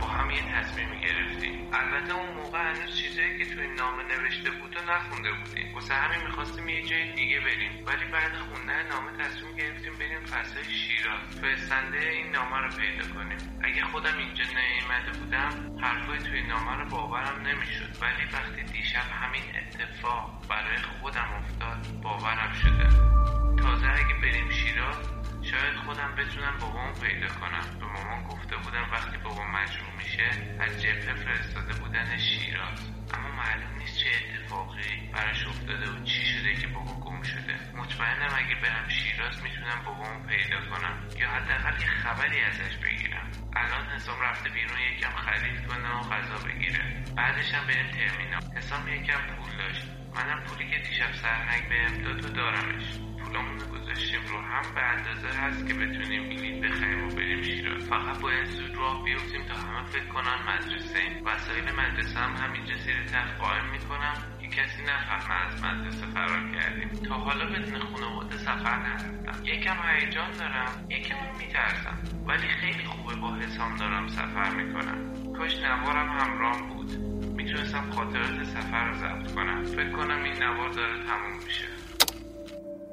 با 0.00 0.06
هم 0.06 0.30
یه 0.30 0.42
تصمیم 0.54 1.00
گرفتیم. 1.00 1.70
البته 1.72 2.14
اون 2.14 2.34
موقع 2.34 2.58
هنوز 2.58 2.96
چیزایی 2.96 3.38
که 3.38 3.54
توی 3.54 3.66
نامه 3.66 4.02
نوشته 4.02 4.50
بود 4.50 4.76
و 4.76 4.92
نخونده 4.92 5.32
بودیم. 5.32 5.74
واسه 5.74 5.94
همین 5.94 6.26
می‌خواستیم 6.26 6.68
یه 6.68 6.82
جای 6.82 7.12
دیگه 7.12 7.40
بریم. 7.40 7.84
ولی 7.86 8.04
بعد 8.04 8.32
خوندن 8.36 8.86
نامه 8.86 9.12
تصمیم 9.12 9.56
گرفتیم 9.56 9.92
بریم 9.98 10.24
فضای 10.24 10.64
شیراز. 10.64 11.40
فرستنده 11.40 11.98
این 11.98 12.30
نامه 12.30 12.56
رو 12.56 12.68
پیدا 12.68 13.14
کنیم. 13.14 13.38
اگه 13.64 13.84
خودم 13.84 14.18
اینجا 14.18 14.44
نیامده 14.44 15.18
بودم 15.18 15.80
حرفای 15.84 16.18
توی 16.18 16.42
نامه 16.42 16.76
رو 16.76 16.88
باورم 16.88 17.40
نمی‌شد. 17.46 18.02
ولی 18.02 18.24
وقتی 18.32 18.62
دیشب 18.62 19.06
همین 19.22 19.42
اتفاق 19.56 20.46
برای 20.48 20.78
خودم 20.78 21.28
افتاد 21.38 22.00
باورم 22.02 22.52
شده. 22.52 23.39
تازه 23.62 23.88
اگه 23.88 24.14
بریم 24.22 24.50
شیراز 24.50 24.96
شاید 25.42 25.76
خودم 25.86 26.14
بتونم 26.14 26.58
بابامو 26.60 26.92
پیدا 26.92 27.28
کنم. 27.28 27.78
به 27.80 27.86
مامان 27.86 28.24
گفته 28.24 28.56
بودم 28.56 28.88
وقتی 28.92 29.16
بابا 29.18 29.44
مجروح 29.44 29.96
میشه 29.98 30.28
از 30.60 30.82
جبهه 30.82 31.14
فرستاده 31.14 31.74
بودن 31.80 32.18
شیراز 32.18 32.90
اما 33.14 33.28
معلوم 33.28 33.78
نیست 33.78 33.98
چه 33.98 34.10
اتفاقی 34.16 35.10
براش 35.12 35.46
افتاده 35.46 35.90
و 35.90 36.04
چی 36.04 36.26
شده 36.26 36.54
که 36.54 36.66
بابا 36.66 36.92
گم 36.92 37.22
شده. 37.22 37.54
مطمئنم 37.76 38.34
اگه 38.36 38.54
برم 38.62 38.88
شیراز 38.88 39.42
می‌تونم 39.42 39.82
بابامو 39.84 40.26
پیدا 40.26 40.60
کنم. 40.70 40.96
یا 41.18 41.30
حداقل 41.30 41.82
یه 41.82 41.88
خبری 41.88 42.40
ازش 42.40 42.76
بگیرم. 42.76 43.30
الان 43.56 43.86
حسام 43.86 44.20
رفته 44.20 44.48
بیرون 44.50 44.78
یکم 44.80 45.16
خرید 45.16 45.66
کنه 45.66 45.90
و 45.96 46.00
غذا 46.00 46.38
بگیره. 46.48 47.04
بعدش 47.16 47.54
هم 47.54 47.66
بریم 47.66 47.90
ترمینال. 47.90 48.42
حسام 48.56 48.88
یکم 48.88 49.20
پول 49.36 49.56
داشت. 49.58 49.86
منم 50.14 50.40
پولی 50.44 50.70
که 50.70 50.78
دیشب 50.78 51.12
سرهنگ 51.12 51.68
بهم 51.68 52.02
داد 52.02 52.24
و 52.24 52.28
دارمش. 52.28 53.09
رو 53.46 53.66
گذاشتیم 53.78 54.20
رو 54.28 54.38
هم 54.40 54.74
به 54.74 54.82
اندازه 54.82 55.28
هست 55.28 55.66
که 55.66 55.74
بتونیم 55.74 56.22
بلیط 56.28 56.64
بخریم 56.64 57.04
و 57.04 57.08
بریم 57.08 57.42
شیراز. 57.42 57.88
فقط 57.88 58.20
باید 58.20 58.44
زود 58.44 58.76
راه 58.76 59.04
بیفتیم 59.04 59.42
تا 59.42 59.54
همه 59.54 59.86
فکر 59.86 60.06
کنن 60.06 60.38
مدرسه 60.48 60.98
ایم. 60.98 61.26
وسایل 61.26 61.64
مدرسه 61.64 62.18
هم 62.18 62.32
همینجا 62.44 62.76
زیر 62.76 63.04
تخت 63.04 63.38
قایم 63.40 63.64
می‌کنم 63.72 64.14
که 64.40 64.46
کسی 64.48 64.82
نفهمه 64.82 65.46
از 65.46 65.64
مدرسه 65.64 66.06
فرار 66.06 66.52
کردیم. 66.54 66.88
تا 66.88 67.14
حالا 67.14 67.46
بدون 67.46 67.80
خانواده 67.80 68.36
سفر 68.36 68.78
نرفتم. 68.78 69.44
یکم 69.44 69.76
هیجان 69.88 70.30
دارم 70.30 70.86
یکم 70.88 71.16
میترسم. 71.38 71.98
ولی 72.26 72.48
خیلی 72.48 72.84
خوبه 72.84 73.14
با 73.14 73.34
حسام 73.34 73.76
دارم 73.76 74.08
سفر 74.08 74.50
می‌کنم. 74.50 75.32
کاش 75.38 75.56
نوارم 75.56 76.08
همراه 76.08 76.68
بود. 76.68 76.90
می‌تونستم 77.36 77.90
خاطرات 77.90 78.44
سفر 78.44 78.84
رو 78.88 78.94
ضبط 78.94 79.34
کنم. 79.34 79.64
فکر 79.64 79.92
کنم 79.92 80.22
این 80.22 80.42
نوار 80.42 80.68
داره 80.68 81.04
تموم 81.04 81.36
میشه. 81.44 81.79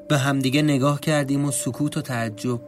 به 0.10 0.18
همدیگه 0.18 0.62
نگاه 0.62 1.00
کردیم 1.00 1.46
و 1.46 1.52
سکوت 1.52 1.98
و 1.98 2.02
تعجب 2.02 2.60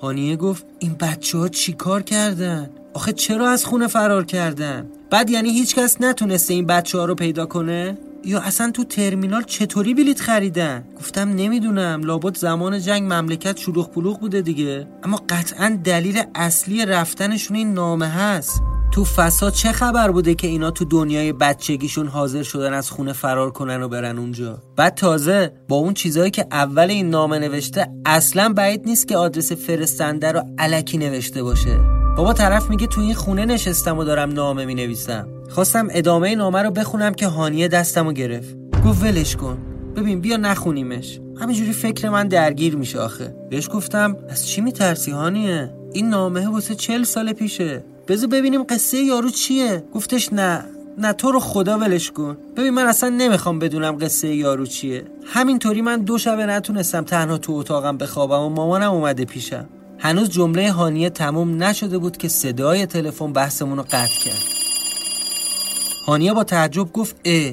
هانیه 0.00 0.36
گفت 0.36 0.66
این 0.78 0.94
بچه 1.00 1.38
ها 1.38 1.48
چی 1.48 1.72
کار 1.72 2.02
کردن؟ 2.02 2.70
آخه 2.94 3.12
چرا 3.12 3.50
از 3.50 3.64
خونه 3.64 3.86
فرار 3.86 4.24
کردن؟ 4.24 4.86
بعد 5.10 5.30
یعنی 5.30 5.50
هیچکس 5.50 6.00
نتونسته 6.00 6.54
این 6.54 6.66
بچه 6.66 6.98
ها 6.98 7.04
رو 7.04 7.14
پیدا 7.14 7.46
کنه؟ 7.46 7.98
یا 8.24 8.40
اصلا 8.40 8.70
تو 8.70 8.84
ترمینال 8.84 9.42
چطوری 9.42 9.94
بلیت 9.94 10.20
خریدن؟ 10.20 10.84
گفتم 10.98 11.28
نمی‌دونم 11.28 12.02
لابد 12.04 12.36
زمان 12.36 12.80
جنگ 12.80 13.02
مملکت 13.12 13.56
شلوغ 13.56 13.90
پلوغ 13.90 14.20
بوده 14.20 14.42
دیگه 14.42 14.86
اما 15.02 15.20
قطعا 15.28 15.78
دلیل 15.84 16.22
اصلی 16.34 16.86
رفتنشون 16.86 17.56
این 17.56 17.74
نامه 17.74 18.06
هست 18.08 18.62
تو 18.92 19.04
فساد 19.04 19.52
چه 19.52 19.72
خبر 19.72 20.10
بوده 20.10 20.34
که 20.34 20.46
اینا 20.46 20.70
تو 20.70 20.84
دنیای 20.84 21.32
بچگیشون 21.32 22.06
حاضر 22.06 22.42
شدن 22.42 22.72
از 22.72 22.90
خونه 22.90 23.12
فرار 23.12 23.50
کنن 23.50 23.82
و 23.82 23.88
برن 23.88 24.18
اونجا؟ 24.18 24.58
بعد 24.76 24.94
تازه 24.94 25.52
با 25.68 25.76
اون 25.76 25.94
چیزایی 25.94 26.30
که 26.30 26.46
اول 26.52 26.90
این 26.90 27.10
نامه 27.10 27.38
نوشته 27.38 27.88
اصلا 28.06 28.52
بعید 28.52 28.86
نیست 28.86 29.08
که 29.08 29.16
آدرس 29.16 29.52
فرستنده 29.52 30.32
رو 30.32 30.42
علکی 30.58 30.98
نوشته 30.98 31.42
باشه. 31.42 31.80
بابا 32.16 32.32
طرف 32.32 32.70
میگه 32.70 32.86
تو 32.86 33.00
این 33.00 33.14
خونه 33.14 33.44
نشستم 33.44 33.98
و 33.98 34.04
دارم 34.04 34.32
نامه 34.32 34.64
می‌نویسم. 34.64 35.28
خواستم 35.48 35.88
ادامه 35.90 36.34
نامه 36.34 36.62
رو 36.62 36.70
بخونم 36.70 37.14
که 37.14 37.26
هانیه 37.26 37.68
دستم 37.68 38.06
رو 38.06 38.12
گرفت. 38.12 38.56
گفت 38.86 39.02
ولش 39.02 39.36
کن. 39.36 39.58
ببین 39.96 40.20
بیا 40.20 40.36
نخونیمش. 40.36 41.20
همینجوری 41.40 41.72
فکر 41.72 42.08
من 42.08 42.28
درگیر 42.28 42.76
میشه 42.76 43.00
آخه. 43.00 43.36
بهش 43.50 43.68
گفتم 43.72 44.16
از 44.28 44.46
چی 44.46 44.60
میترسی 44.60 45.10
هانیه؟ 45.10 45.74
این 45.92 46.08
نامه 46.08 46.48
واسه 46.48 46.74
چل 46.74 47.02
سال 47.02 47.32
پیشه. 47.32 47.84
بذار 48.08 48.28
ببینیم 48.28 48.62
قصه 48.62 48.98
یارو 48.98 49.30
چیه. 49.30 49.84
گفتش 49.94 50.32
نه 50.32 50.64
نه 50.98 51.12
تو 51.12 51.32
رو 51.32 51.40
خدا 51.40 51.78
ولش 51.78 52.10
کن. 52.10 52.36
ببین 52.56 52.70
من 52.70 52.86
اصلا 52.86 53.08
نمی‌خوام 53.08 53.58
بدونم 53.58 53.98
قصه 53.98 54.34
یارو 54.34 54.66
چیه. 54.66 55.04
همینطوری 55.26 55.82
من 55.82 56.00
دو 56.00 56.18
شبه 56.18 56.46
نتونستم 56.46 57.04
تنها 57.04 57.38
تو 57.38 57.52
اتاقم 57.52 57.96
بخوابم 57.96 58.40
و 58.40 58.48
مامانم 58.48 58.92
اومده 58.92 59.24
پیشم. 59.24 59.68
هنوز 59.98 60.28
جمله 60.28 60.72
هانیه 60.72 61.10
تموم 61.10 61.62
نشده 61.62 61.98
بود 61.98 62.16
که 62.16 62.28
صدای 62.28 62.86
تلفن 62.86 63.32
بحثمون 63.32 63.76
رو 63.76 63.82
قطع 63.82 64.20
کرد. 64.24 64.42
هانیه 66.06 66.32
با 66.32 66.44
تعجب 66.44 66.92
گفت 66.92 67.16
اه 67.24 67.52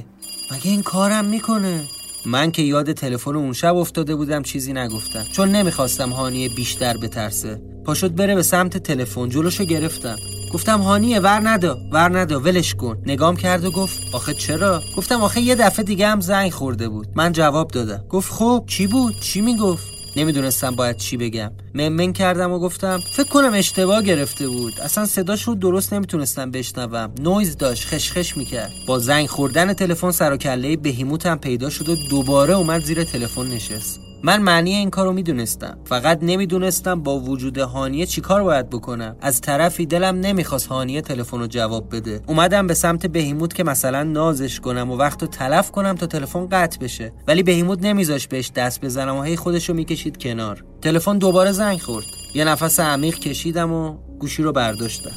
مگه 0.52 0.72
این 0.72 0.82
کارم 0.82 1.26
می‌کنه؟ 1.26 1.82
من 2.26 2.52
که 2.52 2.62
یاد 2.62 2.92
تلفن 2.92 3.36
اون 3.36 3.54
شب 3.54 3.76
افتاده 3.76 4.16
بودم 4.16 4.44
چیزی 4.44 4.74
نگفتم. 4.74 5.24
چون 5.32 5.50
نمی‌خواستم 5.50 6.10
هانیه 6.10 6.50
بیشتر 6.50 6.98
بترسه. 6.98 7.62
پاشد 7.86 8.16
بره 8.16 8.36
به 8.36 8.44
سمت 8.44 8.78
تلفن 8.78 9.30
جلوشو 9.30 9.64
گرفتم. 9.64 10.16
گفتم 10.54 10.80
هانیه 10.80 11.20
ور 11.20 11.40
ندا 11.50 11.78
ور 11.92 12.20
ندا 12.20 12.40
ولش 12.40 12.76
کن. 12.76 12.98
نگام 13.06 13.36
کرد 13.36 13.66
و 13.66 13.72
گفت 13.72 14.00
آخه 14.12 14.34
چرا؟ 14.34 14.82
گفتم 14.98 15.22
آخه 15.22 15.42
یه 15.42 15.56
دفعه 15.56 15.86
دیگه 15.86 16.08
هم 16.08 16.22
زنگ 16.22 16.52
خورده 16.52 16.90
بود. 16.90 17.08
من 17.16 17.32
جواب 17.32 17.72
دادم. 17.72 18.06
گفت 18.10 18.32
خب 18.32 18.64
چی 18.68 18.88
بود؟ 18.88 19.20
چی 19.20 19.42
می‌گفت؟ 19.42 19.93
نمی‌دونستم 20.16 20.72
باید 20.72 20.98
چی 20.98 21.18
بگم. 21.18 21.52
ممن 21.74 22.14
کردم 22.14 22.52
و 22.52 22.60
گفتم 22.60 23.00
فکر 23.12 23.30
کنم 23.30 23.54
اشتباه 23.54 24.02
گرفته 24.02 24.48
بود. 24.48 24.80
اصلا 24.82 25.06
صداش 25.06 25.44
رو 25.44 25.56
درست 25.56 25.94
نمی‌تونستم 25.94 26.52
بشنوم. 26.52 27.12
نویز 27.20 27.58
داشت 27.58 27.88
خشخش 27.88 28.38
می‌کرد. 28.38 28.72
با 28.88 29.00
زنگ 29.00 29.28
خوردن 29.28 29.74
تلفن 29.74 30.12
سر 30.12 30.34
و 30.34 30.38
کله 30.38 30.78
بهیموتم 30.78 31.36
پیدا 31.36 31.70
شد 31.70 31.90
و 31.90 31.96
دوباره 31.96 32.54
اومد 32.54 32.84
زیر 32.84 33.04
تلفن 33.04 33.48
نشست. 33.48 34.13
من 34.26 34.42
معنی 34.42 34.74
این 34.74 34.90
کارو 34.90 35.14
می‌دونستم. 35.14 35.78
فقط 35.86 36.20
نمی‌دونستم 36.22 37.04
با 37.04 37.20
وجود 37.20 37.58
هانیه 37.58 38.06
چیکار 38.06 38.44
باید 38.44 38.70
بکنم. 38.70 39.16
از 39.22 39.42
طرفی 39.42 39.86
دلم 39.86 40.20
نمی‌خواست 40.20 40.68
هانیه 40.68 41.02
تلفن 41.02 41.40
رو 41.40 41.48
جواب 41.48 41.96
بده. 41.96 42.22
اومدم 42.28 42.68
به 42.68 42.74
سمت 42.74 43.06
بهیموت 43.06 43.54
که 43.54 43.64
مثلا 43.64 44.04
نازش 44.04 44.60
کنم 44.60 44.92
و 44.92 44.98
وقت 44.98 45.22
رو 45.22 45.28
تلف 45.28 45.72
کنم 45.72 45.96
تا 45.96 46.08
تلفن 46.08 46.48
قطع 46.52 46.80
بشه. 46.80 47.14
ولی 47.28 47.44
بهیموت 47.44 47.82
نمیذاش 47.82 48.28
بهش 48.28 48.52
دست 48.56 48.82
بزنم 48.82 49.16
و 49.16 49.22
هی 49.22 49.36
خودش 49.36 49.70
رو 49.70 49.76
می‌کشید 49.76 50.18
کنار. 50.18 50.64
تلفن 50.82 51.18
دوباره 51.18 51.52
زنگ 51.52 51.80
خورد. 51.80 52.06
یه 52.36 52.44
نفس 52.44 52.80
عمیق 52.80 53.20
کشیدم 53.20 53.74
و 53.74 53.98
گوشی 54.20 54.44
رو 54.44 54.52
برداشتم. 54.52 55.16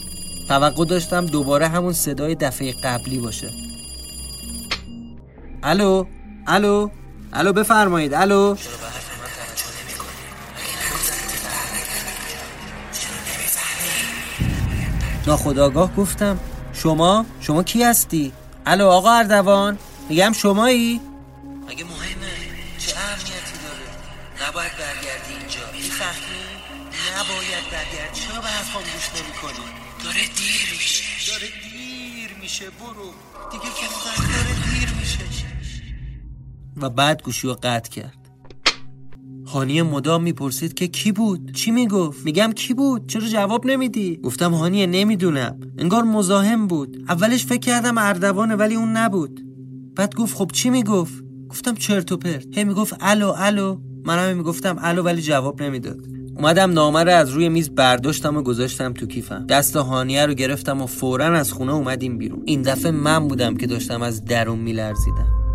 توقع 0.49 0.85
داشتم 0.85 1.27
دوباره 1.27 1.69
همون 1.69 1.93
صدای 1.93 2.35
دفعه 2.35 2.75
قبلی 2.85 3.19
باشه. 3.19 3.51
الو؟ 5.63 6.05
الو؟ 6.47 6.89
الو 7.33 7.53
بفرمایید. 7.53 8.15
الو. 8.15 8.57
ناخداگاه 15.27 15.95
گفتم. 15.97 16.41
شما؟ 16.73 17.27
شما 17.41 17.63
کی 17.63 17.83
هستی؟ 17.83 18.33
الو 18.67 18.87
آقا 18.87 19.13
اردوان 19.13 19.79
میگم 20.09 20.33
شمایی؟ 20.33 21.01
مگه 21.69 21.85
مهمه؟ 21.85 22.33
چه 22.79 22.97
اهمیتی 22.97 23.57
داره؟ 23.65 24.49
نباید 24.49 24.73
برگردی 24.73 25.33
اینجا. 25.39 25.61
می‌فهمی؟ 25.73 26.43
نباید 27.17 27.65
برگردی 27.73 28.21
چرا 28.21 28.41
به 28.41 28.49
حرفام 28.49 28.83
گوش 28.83 29.09
نمی‌کنی؟ 29.23 29.65
داره 30.05 30.21
دیر 30.21 30.69
میشه. 30.73 31.05
داره 31.33 31.49
دیر 31.73 32.31
میشه 32.41 32.65
برو. 32.71 33.13
دیگه 33.53 33.75
که 33.81 33.87
داره 34.35 34.55
دیر 34.71 34.89
میشه. 35.01 35.56
و 36.81 36.91
بعد 36.91 37.23
گوشی 37.23 37.47
رو 37.47 37.55
قطع 37.63 37.91
کرد. 37.91 38.19
هانیه 39.47 39.83
مدام 39.83 40.23
می‌پرسید 40.23 40.75
که 40.75 40.89
کی 40.89 41.13
بود؟ 41.13 41.53
چی 41.53 41.71
می‌گفت؟ 41.71 42.25
میگم 42.25 42.53
کی 42.53 42.75
بود؟ 42.75 43.07
چرا 43.07 43.29
جواب 43.29 43.67
نمیدی؟ 43.67 44.17
گفتم 44.17 44.55
هانیه 44.55 44.87
نمی‌دونم. 44.87 45.61
انگار 45.79 46.03
مزاحم 46.03 46.67
بود. 46.67 47.05
اولش 47.09 47.47
فکر 47.47 47.61
کردم 47.61 47.99
اردوانه 47.99 48.55
ولی 48.57 48.75
اون 48.75 48.97
نبود. 48.97 49.41
بعد 49.97 50.15
گفت 50.15 50.37
خب 50.37 50.51
چی 50.53 50.71
می‌گفت؟ 50.71 51.25
گفتم 51.49 51.75
چرت 51.75 52.13
و 52.13 52.17
پرت. 52.17 52.59
هی 52.59 52.65
می‌گفت 52.65 52.97
الو 53.01 53.33
الو. 53.37 53.79
منم 54.05 54.37
می‌گفتم 54.37 54.77
الو 54.81 55.03
ولی 55.03 55.23
جواب 55.23 55.63
نمی‌داد. 55.63 56.01
اومدم 56.37 56.73
نامه 56.73 57.05
رو 57.05 57.11
از 57.11 57.31
روی 57.31 57.49
میز 57.49 57.71
برداشتم 57.71 58.37
و 58.37 58.43
گذاشتم 58.43 58.93
تو 58.93 59.07
کیفم. 59.07 59.47
دست 59.47 59.77
هانیه 59.77 60.27
رو 60.27 60.35
گرفتم 60.35 60.83
و 60.83 60.87
فورا 60.87 61.27
از 61.27 61.53
خونه 61.53 61.73
اومدیم 61.73 62.19
بیرون. 62.19 62.43
این 62.45 62.63
دفعه 62.63 62.91
من 62.91 63.29
بودم 63.29 63.57
که 63.57 63.67
داشتم 63.67 64.03
از 64.03 64.25
درون 64.25 64.59
میلرزیدم. 64.59 65.46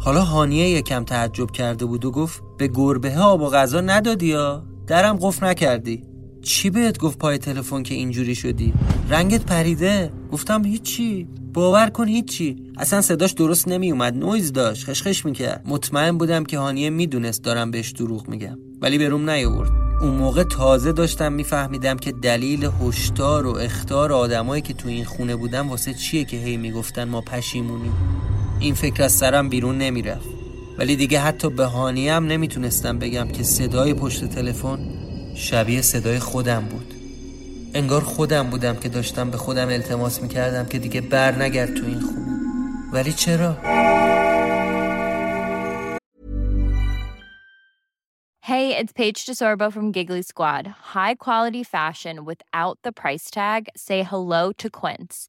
حالا 0.00 0.20
هانیه 0.20 0.68
یکم 0.68 1.04
تعجب 1.04 1.50
کرده 1.50 1.84
بود 1.84 2.04
و 2.04 2.10
گفت 2.10 2.42
به 2.58 2.68
گربه 2.68 3.14
ها 3.14 3.24
آب 3.24 3.42
و 3.42 3.50
غذا 3.50 3.80
ندادی 3.80 4.26
یا؟ 4.26 4.62
درم 4.86 5.16
قفل 5.16 5.46
نکردی. 5.46 6.02
چی 6.42 6.70
بهت 6.70 6.98
گفت 6.98 7.18
پای 7.18 7.38
تلفن 7.38 7.82
که 7.82 7.94
اینجوری 7.94 8.34
شدی؟ 8.34 8.74
رنگت 9.10 9.44
پریده؟ 9.46 10.12
گفتم 10.32 10.64
هیچی. 10.64 11.28
باور 11.52 11.90
کن 11.90 12.08
هیچی. 12.08 12.56
اصلا 12.76 13.00
صداش 13.00 13.32
درست 13.32 13.68
نمی 13.68 13.90
اومد 13.90 14.14
نویز 14.14 14.52
داشت 14.52 14.84
خشخش 14.84 15.24
می‌کرد. 15.24 15.62
مطمئن 15.66 16.18
بودم 16.18 16.44
که 16.44 16.58
هانیه 16.58 16.90
می‌دونست 16.90 17.44
دارم 17.44 17.70
بهش 17.70 17.90
دروغ 17.90 18.28
میگم 18.28 18.58
ولی 18.80 18.98
به 18.98 19.08
روم 19.08 19.30
نیاورد. 19.30 19.70
اون 20.02 20.14
موقع 20.14 20.42
تازه 20.42 20.92
داشتم 20.92 21.32
میفهمیدم 21.32 21.96
که 21.96 22.12
دلیل 22.12 22.70
هشدار 22.80 23.46
و 23.46 23.56
اختار 23.56 24.12
آدمایی 24.12 24.62
که 24.62 24.74
تو 24.74 24.88
این 24.88 25.04
خونه 25.04 25.36
بودن 25.36 25.60
واسه 25.60 25.94
چیه 25.94 26.24
که 26.24 26.36
هی 26.36 26.56
می‌گفتن 26.56 27.04
ما 27.04 27.20
پشیمونیم. 27.20 27.92
این 28.60 28.74
فکر 28.74 29.02
از 29.02 29.12
سرم 29.12 29.48
بیرون 29.48 29.78
نمی‌رفت 29.78 30.28
ولی 30.78 30.96
دیگه 30.96 31.20
حتی 31.20 31.50
به 31.50 31.68
هم 31.68 32.26
نمی‌تونستم 32.26 32.98
بگم 32.98 33.28
که 33.28 33.42
صدای 33.42 33.94
پشت 33.94 34.24
تلفن 34.24 34.78
شبیه 35.34 35.82
صدای 35.82 36.18
خودم 36.18 36.64
بود 36.64 36.94
انگار 37.74 38.00
خودم 38.00 38.50
بودم 38.50 38.76
که 38.76 38.88
داشتم 38.88 39.30
به 39.30 39.36
خودم 39.36 39.68
التماس 39.68 40.22
می‌کردم 40.22 40.66
که 40.66 40.78
دیگه 40.78 41.00
بر 41.00 41.42
نگرد 41.42 41.74
تو 41.74 41.86
این 41.86 42.00
خونه 42.00 42.26
ولی 42.92 43.12
چرا؟ 43.12 43.56
Hey, 48.42 48.76
it's 48.80 48.92
Paige 48.92 49.26
DeSorbo 49.26 49.72
from 49.72 49.90
Giggly 49.90 50.22
Squad. 50.22 50.64
High 50.94 51.16
quality 51.16 51.64
fashion 51.64 52.24
without 52.24 52.78
the 52.84 52.92
price 52.92 53.28
tag. 53.28 53.62
Say 53.76 54.04
hello 54.04 54.52
to 54.52 54.70
Quince. 54.70 55.28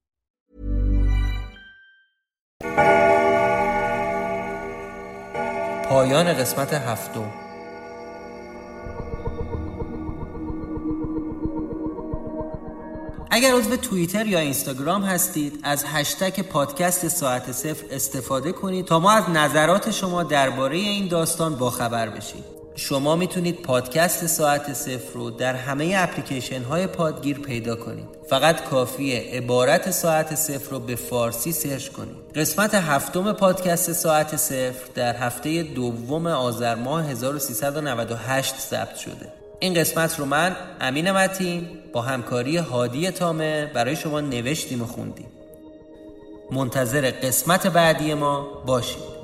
پایان 5.89 6.33
قسمت 6.33 6.73
هفتم. 6.73 7.31
اگر 13.33 13.55
عضو 13.55 13.75
توییتر 13.75 14.27
یا 14.27 14.39
اینستاگرام 14.39 15.03
هستید 15.03 15.59
از 15.63 15.85
هشتگ 15.87 16.41
پادکست 16.41 17.07
ساعت 17.07 17.51
صفر 17.51 17.85
استفاده 17.91 18.51
کنید 18.51 18.85
تا 18.85 18.99
ما 18.99 19.11
از 19.11 19.29
نظرات 19.29 19.91
شما 19.91 20.23
درباره 20.23 20.77
این 20.77 21.07
داستان 21.07 21.55
باخبر 21.55 22.09
بشید 22.09 22.50
شما 22.75 23.15
می‌تونید 23.15 23.61
پادکست 23.61 24.27
ساعت 24.27 24.73
صفر 24.73 25.13
رو 25.13 25.29
در 25.29 25.55
همه 25.55 25.93
اپلیکیشن 25.97 26.63
های 26.63 26.87
پادگیر 26.87 27.39
پیدا 27.39 27.75
کنید. 27.75 28.05
فقط 28.29 28.63
کافیه 28.63 29.19
عبارت 29.19 29.91
ساعت 29.91 30.35
صفر 30.35 30.71
رو 30.71 30.79
به 30.79 30.95
فارسی 30.95 31.51
سرچ 31.51 31.87
کنید. 31.87 32.15
قسمت 32.35 32.75
هفتم 32.75 33.33
پادکست 33.33 33.91
ساعت 33.91 34.35
صفر 34.35 34.85
در 34.95 35.15
هفته 35.15 35.63
دوم 35.63 36.27
آذر 36.27 36.75
ماه 36.75 37.09
1398 37.09 38.55
ثبت 38.55 38.95
شده. 38.95 39.33
این 39.59 39.73
قسمت 39.73 40.19
رو 40.19 40.25
من 40.25 40.55
امین 40.81 41.11
متین 41.11 41.67
با 41.93 42.01
همکاری 42.01 42.57
هادی 42.57 43.11
تامه 43.11 43.71
برای 43.73 43.95
شما 43.95 44.21
نوشتیم 44.21 44.81
و 44.81 44.85
خوندیم. 44.85 45.27
منتظر 46.51 47.11
قسمت 47.11 47.67
بعدی 47.67 48.13
ما 48.13 48.47
باشید. 48.65 49.20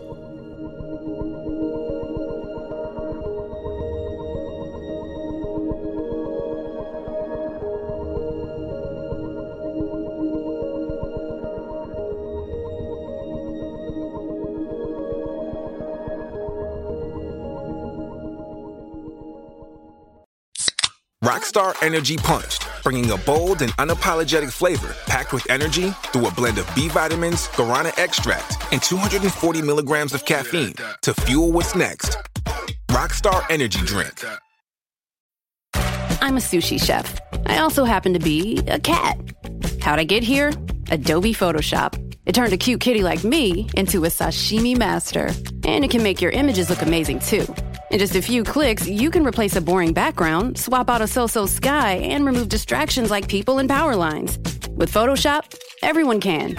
Rockstar 21.38 21.76
Energy 21.84 22.18
Punched, 22.18 22.68
bringing 22.82 23.12
a 23.12 23.18
bold 23.18 23.62
and 23.62 23.72
unapologetic 23.74 24.52
flavor 24.52 24.96
packed 25.06 25.34
with 25.34 25.48
energy 25.52 25.92
through 26.12 26.26
a 26.26 26.32
blend 26.32 26.58
of 26.58 26.68
B 26.74 26.90
vitamins, 26.90 27.48
guarana 27.50 27.96
extract, 28.00 28.58
and 28.74 28.82
240 28.82 29.62
milligrams 29.62 30.16
of 30.16 30.26
caffeine 30.26 30.74
to 31.04 31.14
fuel 31.14 31.52
what's 31.52 31.76
next. 31.76 32.18
Rockstar 32.90 33.46
Energy 33.52 33.78
Drink. 33.86 34.26
I'm 36.24 36.38
a 36.38 36.40
sushi 36.40 36.84
chef. 36.84 37.22
I 37.46 37.60
also 37.60 37.86
happen 37.86 38.14
to 38.14 38.20
be 38.20 38.58
a 38.68 38.80
cat. 38.80 39.20
How'd 39.80 40.00
I 40.00 40.06
get 40.06 40.24
here? 40.24 40.52
Adobe 40.90 41.36
Photoshop. 41.36 42.04
It 42.26 42.34
turned 42.34 42.52
a 42.52 42.58
cute 42.58 42.82
kitty 42.82 43.04
like 43.04 43.24
me 43.24 43.70
into 43.76 44.06
a 44.06 44.08
sashimi 44.08 44.76
master. 44.76 45.30
And 45.66 45.86
it 45.86 45.92
can 45.92 46.02
make 46.02 46.20
your 46.20 46.32
images 46.32 46.72
look 46.72 46.82
amazing 46.82 47.20
too. 47.20 47.46
In 47.90 48.00
just 48.00 48.16
a 48.16 48.22
few 48.22 48.44
clicks, 48.44 48.88
you 48.88 49.10
can 49.10 49.26
replace 49.26 49.56
a 49.56 49.62
boring 49.62 49.94
background, 49.94 50.58
swap 50.58 50.90
out 50.90 51.02
a 51.02 51.08
so-so 51.08 51.46
sky, 51.46 51.94
and 51.94 52.26
remove 52.26 52.50
distractions 52.50 53.10
like 53.10 53.30
people 53.30 53.60
and 53.60 53.70
power 53.70 53.96
lines. 53.96 54.38
With 54.72 54.92
Photoshop, 54.92 55.56
everyone 55.82 56.20
can. 56.20 56.56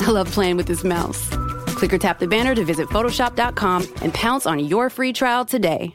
I 0.00 0.10
love 0.10 0.30
playing 0.30 0.56
with 0.56 0.66
this 0.66 0.82
mouse. 0.82 1.28
Click 1.76 1.92
or 1.92 1.98
tap 1.98 2.18
the 2.18 2.26
banner 2.26 2.54
to 2.54 2.64
visit 2.64 2.88
Photoshop.com 2.88 3.86
and 4.00 4.14
pounce 4.14 4.46
on 4.46 4.60
your 4.60 4.88
free 4.88 5.12
trial 5.12 5.44
today. 5.44 5.94